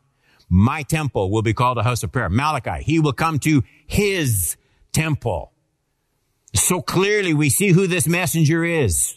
My 0.48 0.82
temple 0.82 1.30
will 1.30 1.42
be 1.42 1.54
called 1.54 1.78
a 1.78 1.84
house 1.84 2.02
of 2.02 2.10
prayer. 2.10 2.28
Malachi, 2.28 2.82
he 2.82 2.98
will 2.98 3.12
come 3.12 3.38
to 3.40 3.62
his 3.86 4.56
temple. 4.92 5.52
So 6.54 6.82
clearly 6.82 7.34
we 7.34 7.50
see 7.50 7.68
who 7.68 7.86
this 7.86 8.08
messenger 8.08 8.64
is. 8.64 9.14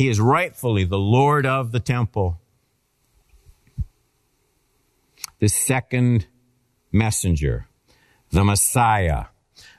He 0.00 0.08
is 0.08 0.18
rightfully 0.18 0.84
the 0.84 0.98
Lord 0.98 1.44
of 1.44 1.72
the 1.72 1.78
temple. 1.78 2.40
The 5.40 5.48
second 5.48 6.26
messenger, 6.90 7.66
the 8.30 8.42
Messiah, 8.42 9.26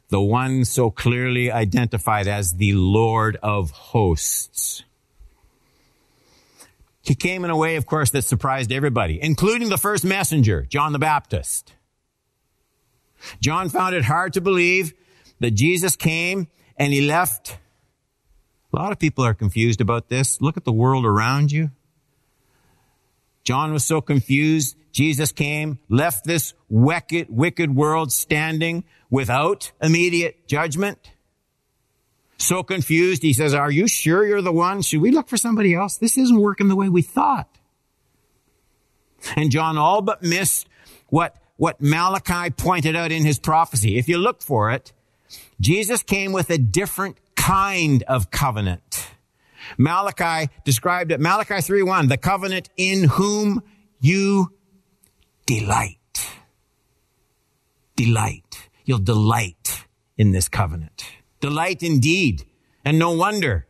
the 0.10 0.22
one 0.22 0.64
so 0.64 0.92
clearly 0.92 1.52
identified 1.52 2.28
as 2.28 2.54
the 2.54 2.74
Lord 2.74 3.40
of 3.42 3.72
hosts. 3.72 4.84
He 7.02 7.16
came 7.16 7.44
in 7.44 7.50
a 7.50 7.58
way, 7.58 7.76
of 7.76 7.88
course, 7.88 8.12
that 8.12 8.22
surprised 8.22 8.72
everybody, 8.72 9.20
including 9.20 9.70
the 9.70 9.78
first 9.80 10.06
messenger, 10.06 10.68
John 10.70 10.94
the 10.94 11.00
Baptist. 11.00 11.74
John 13.40 13.70
found 13.70 13.96
it 13.96 14.06
hard 14.06 14.34
to 14.34 14.42
believe 14.42 14.94
that 15.40 15.56
Jesus 15.56 15.96
came 15.96 16.48
and 16.78 16.94
he 16.94 17.02
left 17.02 17.58
a 18.74 18.76
lot 18.76 18.92
of 18.92 19.00
people 19.00 19.26
are 19.26 19.34
confused 19.34 19.82
about 19.82 20.10
this. 20.10 20.42
Look 20.42 20.58
at 20.58 20.64
the 20.64 20.72
world 20.72 21.06
around 21.06 21.52
you. 21.52 21.72
John 23.44 23.74
was 23.74 23.84
so 23.84 24.02
confused. 24.02 24.78
Jesus 24.92 25.32
came, 25.32 25.80
left 25.90 26.26
this 26.26 26.54
wicked, 26.70 27.28
wicked 27.30 27.76
world 27.76 28.12
standing 28.12 28.84
without 29.10 29.72
immediate 29.82 30.48
judgment. 30.48 31.12
So 32.38 32.64
confused, 32.64 33.22
he 33.22 33.34
says, 33.34 33.54
Are 33.54 33.72
you 33.72 33.88
sure 33.88 34.26
you're 34.26 34.42
the 34.42 34.52
one? 34.52 34.82
Should 34.82 35.02
we 35.02 35.12
look 35.12 35.28
for 35.28 35.38
somebody 35.38 35.76
else? 35.76 35.98
This 35.98 36.18
isn't 36.18 36.40
working 36.40 36.68
the 36.68 36.76
way 36.76 36.90
we 36.90 37.02
thought. 37.02 37.48
And 39.36 39.52
John 39.52 39.78
all 39.78 40.02
but 40.02 40.24
missed 40.24 40.68
what, 41.10 41.36
what 41.58 41.82
Malachi 41.82 42.50
pointed 42.50 42.96
out 42.96 43.12
in 43.12 43.26
his 43.26 43.38
prophecy. 43.38 43.98
If 43.98 44.08
you 44.08 44.18
look 44.18 44.42
for 44.42 44.72
it, 44.72 44.92
Jesus 45.60 46.02
came 46.02 46.32
with 46.32 46.50
a 46.50 46.58
different 46.58 47.18
kind 47.42 48.04
of 48.04 48.30
covenant. 48.30 49.08
Malachi 49.78 50.52
described 50.64 51.12
it, 51.12 51.20
Malachi 51.20 51.56
3.1, 51.56 52.10
the 52.10 52.18
covenant 52.18 52.70
in 52.78 53.06
whom 53.06 53.64
you 54.00 54.54
delight. 55.46 55.98
Delight. 57.96 58.70
You'll 58.86 59.00
delight 59.00 59.86
in 60.18 60.32
this 60.32 60.50
covenant. 60.50 61.06
Delight 61.40 61.84
indeed. 61.84 62.44
And 62.86 63.00
no 63.00 63.12
wonder. 63.12 63.66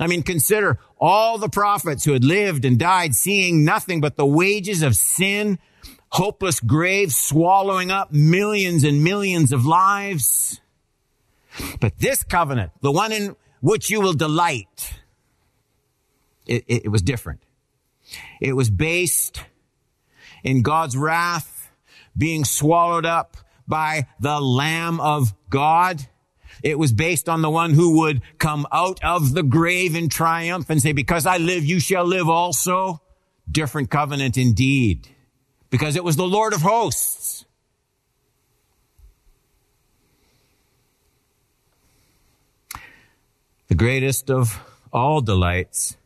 I 0.00 0.06
mean, 0.06 0.22
consider 0.22 0.78
all 0.98 1.38
the 1.38 1.48
prophets 1.48 2.04
who 2.04 2.12
had 2.12 2.24
lived 2.24 2.64
and 2.64 2.78
died 2.78 3.14
seeing 3.14 3.64
nothing 3.64 4.00
but 4.00 4.16
the 4.16 4.26
wages 4.26 4.82
of 4.82 4.96
sin, 4.96 5.58
hopeless 6.10 6.60
graves 6.60 7.16
swallowing 7.16 7.90
up 7.90 8.12
millions 8.12 8.84
and 8.84 9.04
millions 9.04 9.52
of 9.52 9.66
lives. 9.66 10.60
But 11.80 11.98
this 11.98 12.22
covenant, 12.22 12.72
the 12.80 12.92
one 12.92 13.12
in 13.12 13.36
which 13.60 13.90
you 13.90 14.00
will 14.00 14.12
delight, 14.12 14.94
it, 16.46 16.64
it, 16.66 16.84
it 16.86 16.88
was 16.88 17.02
different. 17.02 17.40
It 18.40 18.54
was 18.54 18.70
based 18.70 19.42
in 20.42 20.62
God's 20.62 20.96
wrath 20.96 21.70
being 22.16 22.44
swallowed 22.44 23.06
up 23.06 23.36
by 23.66 24.06
the 24.20 24.40
Lamb 24.40 25.00
of 25.00 25.34
God. 25.50 26.06
It 26.62 26.78
was 26.78 26.92
based 26.92 27.28
on 27.28 27.42
the 27.42 27.50
one 27.50 27.72
who 27.72 28.00
would 28.00 28.22
come 28.38 28.66
out 28.70 29.02
of 29.02 29.34
the 29.34 29.42
grave 29.42 29.96
in 29.96 30.08
triumph 30.08 30.70
and 30.70 30.80
say, 30.80 30.92
because 30.92 31.26
I 31.26 31.38
live, 31.38 31.64
you 31.64 31.80
shall 31.80 32.04
live 32.04 32.28
also. 32.28 33.00
Different 33.50 33.90
covenant 33.90 34.38
indeed. 34.38 35.08
Because 35.70 35.96
it 35.96 36.04
was 36.04 36.16
the 36.16 36.26
Lord 36.26 36.52
of 36.52 36.62
hosts. 36.62 37.43
The 43.68 43.74
greatest 43.74 44.30
of 44.30 44.60
all 44.92 45.20
delights. 45.20 45.96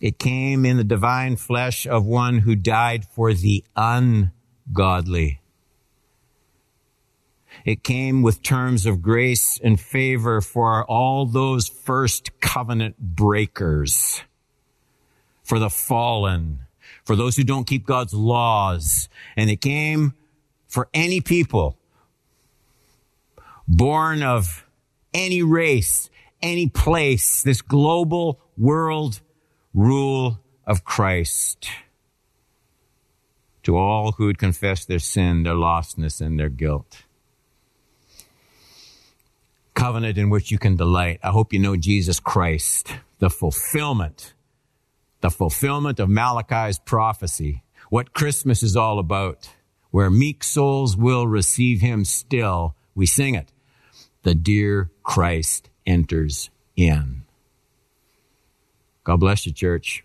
It 0.00 0.18
came 0.18 0.64
in 0.64 0.78
the 0.78 0.84
divine 0.84 1.36
flesh 1.36 1.86
of 1.86 2.06
one 2.06 2.38
who 2.38 2.56
died 2.56 3.04
for 3.04 3.34
the 3.34 3.62
ungodly. 3.76 5.40
It 7.64 7.82
came 7.82 8.22
with 8.22 8.42
terms 8.42 8.86
of 8.86 9.02
grace 9.02 9.60
and 9.62 9.78
favor 9.78 10.40
for 10.40 10.84
all 10.84 11.26
those 11.26 11.68
first 11.68 12.40
covenant 12.40 12.98
breakers, 12.98 14.22
for 15.42 15.58
the 15.58 15.68
fallen, 15.68 16.60
for 17.04 17.16
those 17.16 17.36
who 17.36 17.44
don't 17.44 17.66
keep 17.66 17.84
God's 17.84 18.14
laws. 18.14 19.10
And 19.36 19.50
it 19.50 19.60
came 19.60 20.14
for 20.68 20.88
any 20.94 21.20
people 21.20 21.76
born 23.68 24.22
of 24.22 24.64
any 25.14 25.42
race, 25.42 26.10
any 26.42 26.68
place, 26.68 27.42
this 27.42 27.62
global 27.62 28.40
world 28.56 29.20
rule 29.74 30.40
of 30.66 30.84
Christ 30.84 31.68
to 33.62 33.76
all 33.76 34.12
who 34.12 34.26
would 34.26 34.38
confess 34.38 34.84
their 34.84 34.98
sin, 34.98 35.42
their 35.42 35.54
lostness, 35.54 36.20
and 36.20 36.38
their 36.38 36.48
guilt. 36.48 37.02
covenant 39.74 40.18
in 40.18 40.28
which 40.28 40.50
you 40.50 40.58
can 40.58 40.76
delight. 40.76 41.18
I 41.22 41.30
hope 41.30 41.52
you 41.52 41.58
know 41.58 41.76
Jesus 41.76 42.20
Christ, 42.20 42.88
the 43.18 43.30
fulfillment, 43.30 44.34
the 45.22 45.30
fulfillment 45.30 45.98
of 45.98 46.10
Malachi's 46.10 46.78
prophecy, 46.78 47.62
what 47.88 48.12
Christmas 48.12 48.62
is 48.62 48.76
all 48.76 48.98
about, 48.98 49.48
where 49.90 50.10
meek 50.10 50.44
souls 50.44 50.96
will 50.96 51.26
receive 51.26 51.80
him 51.80 52.04
still. 52.04 52.76
We 52.94 53.06
sing 53.06 53.34
it. 53.34 53.52
The 54.22 54.34
dear 54.34 54.90
Christ 55.02 55.70
enters 55.86 56.50
in. 56.76 57.22
God 59.04 59.16
bless 59.20 59.46
you, 59.46 59.52
church. 59.52 60.04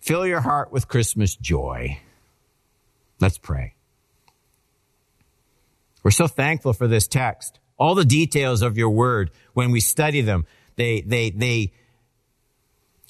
Fill 0.00 0.26
your 0.26 0.40
heart 0.40 0.70
with 0.70 0.86
Christmas 0.86 1.34
joy. 1.34 1.98
Let's 3.20 3.38
pray. 3.38 3.74
We're 6.02 6.10
so 6.10 6.26
thankful 6.26 6.74
for 6.74 6.86
this 6.86 7.08
text. 7.08 7.58
All 7.78 7.94
the 7.94 8.04
details 8.04 8.62
of 8.62 8.76
your 8.76 8.90
word, 8.90 9.30
when 9.54 9.70
we 9.70 9.80
study 9.80 10.20
them, 10.20 10.46
they, 10.76 11.00
they, 11.00 11.30
they 11.30 11.72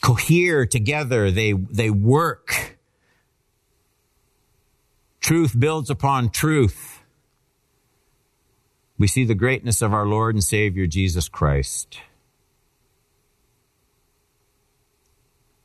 cohere 0.02 0.66
together. 0.66 1.30
They, 1.30 1.52
they 1.52 1.90
work. 1.90 2.76
Truth 5.20 5.58
builds 5.58 5.90
upon 5.90 6.30
truth. 6.30 6.93
We 8.98 9.07
see 9.07 9.24
the 9.24 9.35
greatness 9.35 9.83
of 9.83 9.92
our 9.92 10.07
Lord 10.07 10.35
and 10.35 10.44
Savior 10.44 10.87
Jesus 10.87 11.28
Christ. 11.28 11.98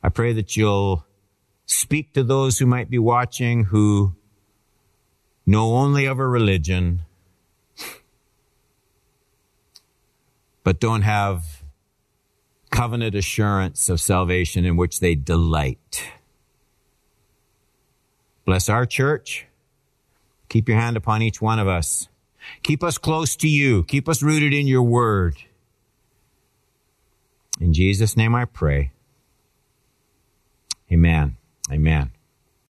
I 0.02 0.08
pray 0.08 0.32
that 0.32 0.56
you'll 0.56 1.04
speak 1.66 2.12
to 2.14 2.24
those 2.24 2.58
who 2.58 2.66
might 2.66 2.90
be 2.90 2.98
watching 2.98 3.64
who 3.64 4.14
know 5.46 5.74
only 5.76 6.06
of 6.06 6.18
a 6.18 6.26
religion, 6.26 7.02
but 10.64 10.80
don't 10.80 11.02
have 11.02 11.62
covenant 12.70 13.14
assurance 13.14 13.88
of 13.88 14.00
salvation 14.00 14.64
in 14.64 14.76
which 14.76 15.00
they 15.00 15.14
delight. 15.14 16.04
Bless 18.44 18.68
our 18.68 18.86
church. 18.86 19.46
Keep 20.48 20.68
your 20.68 20.78
hand 20.78 20.96
upon 20.96 21.22
each 21.22 21.40
one 21.40 21.58
of 21.58 21.68
us. 21.68 22.08
Keep 22.62 22.82
us 22.84 22.98
close 22.98 23.36
to 23.36 23.48
you. 23.48 23.84
Keep 23.84 24.08
us 24.08 24.22
rooted 24.22 24.52
in 24.52 24.66
your 24.66 24.82
word. 24.82 25.36
In 27.60 27.72
Jesus' 27.72 28.16
name 28.16 28.34
I 28.34 28.44
pray. 28.44 28.92
Amen. 30.92 31.36
Amen. 31.70 32.10